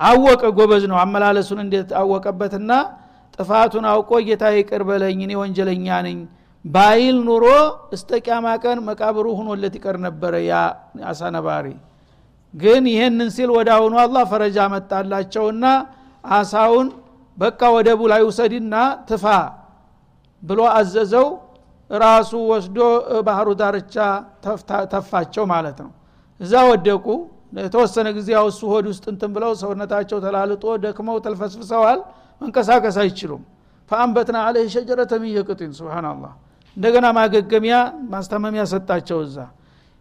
አወቀ 0.00 0.42
ጎበዝ 0.56 0.84
ነው። 0.90 0.98
አመላለሱን 1.02 1.60
እንዴት 1.64 1.90
አወቀበትና 2.00 2.70
ጥፋቱን 3.38 3.84
አውቆ 3.90 4.10
ጌታ 4.28 4.44
ይቅር 4.56 4.82
በለኝ 4.88 5.18
እኔ 5.26 5.32
ወንጀለኛ 5.40 5.86
ነኝ 6.06 6.18
ባይል 6.64 7.16
ኑሮ 7.26 7.44
እስተ 7.96 8.10
ቂያማ 8.24 8.46
ቀን 8.64 8.78
መቃብሩ 8.88 9.26
ሁኖለት 9.38 9.74
ይቀር 9.78 9.96
ነበረ 10.06 10.34
ያ 10.46 10.54
አሳነባሪ 11.10 11.66
ግን 12.54 12.84
ይህንን 12.92 13.28
ሲል 13.36 13.50
ወደ 13.56 13.68
አሁኑ 13.76 13.94
አላህ 14.04 14.24
ፈረጃ 14.30 14.58
መጣላቸውና 14.74 15.64
አሳውን 16.24 16.88
በቃ 17.38 17.60
ወደቡ 17.76 18.00
ላይ 18.12 18.22
ውሰድና 18.28 18.74
ትፋ 19.08 19.24
ብሎ 20.42 20.60
አዘዘው 20.78 21.26
ራሱ 21.90 22.32
ወስዶ 22.50 22.78
ባህሩ 23.26 23.48
ዳርቻ 23.60 23.94
ተፋቸው 24.92 25.44
ማለት 25.52 25.78
ነው። 25.84 25.90
እዛ 26.40 26.54
ወደቁ። 26.70 27.06
የተወሰነ 27.60 28.08
ጊዜ 28.16 28.30
እሱ 28.42 28.60
ሆድ 28.72 28.86
ውስጥ 28.90 29.04
እንትን 29.12 29.30
ብለው 29.36 29.52
ሰውነታቸው 29.60 30.18
ተላልጦ 30.24 30.64
ደክመው 30.84 31.18
ተልፈስፍሰዋል። 31.26 32.00
መንቀሳቀስ 32.40 32.96
አይችሉም። 33.02 33.42
ፈአንበትና 33.90 34.36
አለህ 34.46 34.64
ሸጀረተ 34.74 35.12
ሚየቅጢን 35.22 35.72
ስብናላህ 35.78 36.32
እንደገና 36.76 37.06
ማገገሚያ 37.18 37.76
ማስታመሚያ 38.12 38.62
ሰጣቸው 38.72 39.18
እዛ። 39.26 39.36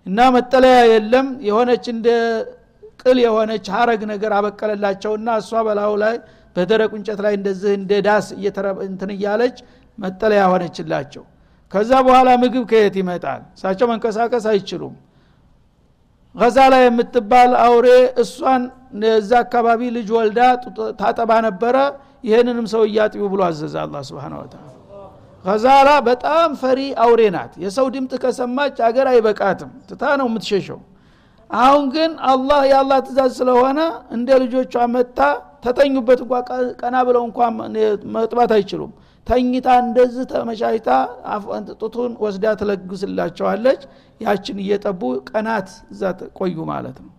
እና 0.05 0.19
መጠለያ 0.35 0.77
የለም። 0.91 1.27
የሆነች 1.47 1.85
እንደ 1.93 2.07
ቅል 3.01 3.17
የሆነች 3.23 3.65
ሀረግ 3.75 4.01
ነገር 4.11 4.31
አበቀለላቸውና 4.37 5.29
እሷ 5.41 5.61
በላዩ 5.67 5.93
ላይ 6.03 6.15
በደረቅ 6.55 6.91
እንጨት 6.99 7.19
ላይ 7.25 7.33
እንደዚህ 7.39 7.71
እንደ 7.79 7.93
ዳስ 8.07 8.27
እንትን 8.87 9.09
እያለች 9.15 9.57
መጠለያ 9.97 10.43
ሆነችላቸው 10.51 11.23
ከዛ 11.71 11.91
በኋላ 12.07 12.29
ምግብ 12.41 12.63
ከየት 12.71 12.95
ይመጣል? 13.01 13.41
እሳቸው 13.57 13.85
መንቀሳቀስ 13.91 14.45
አይችሉም። 14.51 14.93
ገዛላ 16.35 16.73
የምትባል 16.83 17.51
አውሬ 17.65 17.87
እሷን 18.21 18.63
እዛ 19.15 19.31
አካባቢ 19.43 19.81
ልጅ 19.97 20.07
ወልዳ 20.15 20.39
ታጠባ 21.01 21.31
ነበረ። 21.47 21.75
ይህንንም 22.27 22.67
ሰው 22.73 22.81
እያጥቢ 22.89 23.21
ብሎ 23.33 23.41
አዘዘ 23.47 23.75
አላ 23.83 23.95
ስብን 24.07 24.33
ወተላ 24.39 24.63
በጣም 26.07 26.49
ፈሪ 26.61 26.79
አውሬ 27.03 27.21
ናት። 27.35 27.51
የሰው 27.63 27.87
ድምጥ 27.95 28.13
ከሰማች 28.23 28.77
አገር 28.87 29.07
አይበቃትም። 29.11 29.71
ትታ 29.89 30.03
ነው 30.19 30.27
የምትሸሸው። 30.29 30.79
አሁን 31.49 31.83
ግን 31.95 32.11
አላህ 32.29 32.61
የአላህ 32.69 32.99
ትእዛዝ 33.07 33.31
ስለሆነ 33.39 33.79
እንደ 34.15 34.29
ልጆቿ 34.43 34.73
መታ 34.95 35.19
ተተኙበት 35.65 36.19
እንኳ 36.23 36.33
ቀና 36.81 36.95
ብለው 37.07 37.23
እንኳ 37.27 37.39
መጥባት 38.15 38.51
አይችሉም 38.57 38.91
ተኝታ 39.27 39.67
እንደዚህ 39.83 40.25
ተመቻችታ 40.31 40.89
ጡቱን 41.81 42.11
ወስዳ 42.23 42.45
ትለግስላቸዋለች። 42.59 43.81
ያችን 44.21 44.57
እየጠቡ 44.63 45.01
ቀናት 45.29 45.69
እዛ 45.93 46.01
ቆዩ 46.39 46.57
ማለት 46.71 46.97
ነው። 47.05 47.11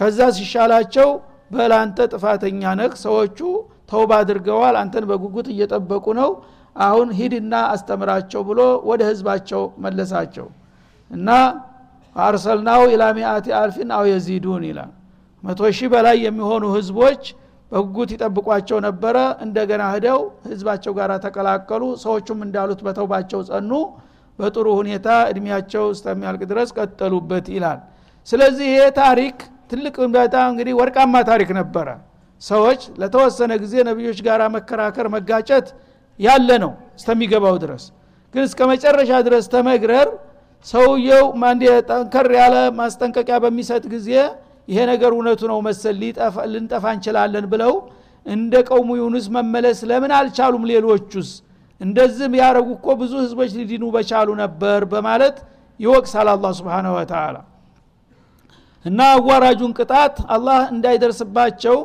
ከዛ 0.00 0.18
ሲሻላቸው 0.36 1.08
በላንተ 1.50 1.98
ጥፋተኛ 2.12 2.62
ነህ 2.80 2.92
ሰዎቹ 3.04 3.38
ተውባ 3.90 4.12
አድርገዋል 4.22 4.76
አንተን 4.82 5.04
በጉጉት 5.10 5.46
እየጠበቁ 5.54 6.06
ነው 6.20 6.30
አሁን 6.76 7.08
ሂድና 7.18 7.54
አስተምራቸው 7.72 8.42
ብሎ 8.48 8.60
ወደ 8.90 9.00
ህዝባቸው 9.10 9.62
መለሳቸው። 9.84 10.46
እና 11.10 11.28
አርሰልናው 12.16 12.82
ኢላ 12.92 13.02
አልፊን 13.60 13.90
አው 13.96 14.04
የዚዱን 14.10 14.64
ይላል። 14.68 14.92
መቶ 15.44 15.60
ሺህ 15.76 15.88
በላይ 15.92 16.16
የሚሆኑ 16.26 16.64
ህዝቦች 16.76 17.22
በጉጉት 17.72 18.10
ይጠብቋቸው 18.14 18.78
ነበረ። 18.86 19.16
እንደገና 19.44 19.82
ህደው 19.94 20.20
ህዝባቸው 20.48 20.92
ጋር 20.98 21.10
ተቀላቀሉ። 21.24 21.82
ሰዎቹም 22.02 22.40
እንዳሉት 22.46 22.80
በተውባቸው 22.86 23.40
ጸኑ። 23.50 23.72
በጥሩ 24.38 24.66
ሁኔታ 24.80 25.08
እድሜያቸው 25.30 25.84
እስከሚያልቅ 25.94 26.42
ድረስ 26.52 26.68
ቀጠሉበት 26.78 27.46
ይላል። 27.54 27.80
ስለዚህ 28.28 28.66
ይሄ 28.70 28.80
ታሪክ 29.00 29.36
ትልቅ 29.70 29.96
በጣም 30.16 30.46
እንግዲህ 30.52 30.74
ወርቃማ 30.80 31.14
ታሪክ 31.30 31.50
ነበረ። 31.58 31.88
ሰዎች 32.42 32.80
ለተወሰነ 33.00 33.52
ጊዜ 33.62 33.74
ነቢዮች 33.88 34.18
ጋር 34.26 34.40
መከራከር 34.54 35.06
መጋጨት 35.14 35.66
ያለ 36.18 36.48
ነው 36.64 36.72
እስከሚገባው 36.98 37.56
ድረስ። 37.64 37.84
ግን 38.34 38.42
እስከ 38.48 38.60
መጨረሻ 38.72 39.10
ድረስ 39.26 39.44
ተመግረር 39.54 40.08
ሰውየው 40.66 41.26
ጠንከር 41.90 42.28
ያለ 42.40 42.56
ማስጠንቀቂያ 42.80 43.36
በሚሰጥ 43.44 43.84
ጊዜ 43.94 44.08
ይሄ 44.70 44.78
ነገር 44.92 45.10
እውነቱ 45.16 45.40
ነው 45.52 45.58
መሰል 45.66 45.96
ልንጠፋ 46.52 46.84
እንችላለን 46.96 47.46
ብለው 47.52 47.72
እንደ 48.26 48.54
ቀውሙ 48.68 48.90
ዩኑስ 49.00 49.26
መመለስ 49.36 49.78
ለምን 49.90 50.12
አልቻሉም 50.16 50.64
ሌሎቹስ? 50.70 51.30
እንደዚህም 51.80 52.32
ያደረጉ 52.40 52.68
እኮ 52.76 52.86
ብዙ 53.00 53.12
ህዝቦች 53.22 53.50
ሊድኑ 53.58 53.84
በቻሉ 53.94 54.28
ነበር 54.42 54.80
በማለት 54.92 55.36
ይወቅሳል 55.80 56.28
አላ 56.32 56.46
ስብን 56.58 56.86
ወተላ 56.96 57.36
እና 58.84 58.98
አዋራጁን 59.14 59.72
ቅጣት 59.78 60.16
አላህ 60.34 60.60
እንዳይደርስባቸው 60.74 61.76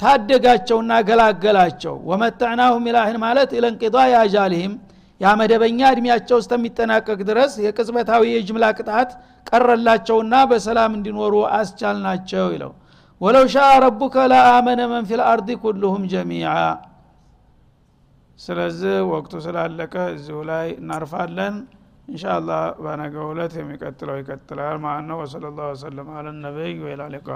ታደጋቸውና 0.00 0.92
ገላገላቸው። 1.08 1.94
ወመታዕናሁም 2.10 2.84
ኢላህን 2.90 3.16
ማለት 3.24 3.50
ኢለንቅዳ 3.58 3.96
ያጃልህም 4.14 4.74
ያ 5.20 5.28
መደበኛ 5.38 5.80
እድሜያቸው 5.92 6.38
እስከሚጠናቀቅ 6.42 7.18
ድረስ 7.30 7.52
የቅጽበታዊ 7.64 8.24
የጅምላ 8.32 8.66
ቅጣት 8.78 9.10
ቀረላቸውና 9.48 10.34
በሰላም 10.50 10.92
እንዲኖሩ 10.98 11.34
አስቻልናቸው 11.56 12.46
ይለው። 12.54 12.72
ወለው 13.20 13.46
ሻ 13.54 13.64
ረቡከ 13.84 14.16
ለአመነ 14.32 14.80
መን 14.92 15.06
ፊ 15.08 15.18
ልአርድ 15.20 15.48
ኩልሁም 15.62 16.04
ጀሚዓ። 16.12 16.52
ስለዚህ 18.38 18.96
ወቅቱ 19.12 19.34
ስላለቀ 19.46 19.94
እዚሁ 20.14 20.38
ላይ 20.50 20.66
እናርፋለን። 20.80 21.54
እንሻአላህ 22.08 22.62
በነገ 22.84 23.14
ሁለት 23.30 23.54
የሚቀጥለው 23.58 24.16
ይቀጥላል 24.20 24.76
ማለት 24.84 25.06
ነው። 25.10 25.18
ወሰለ 25.22 25.44
ላሁ 25.56 25.68
ወሰለም 25.72 26.10
አለ 26.14 26.26
ነቢይ 26.44 26.72
ሊቃ 27.14 27.28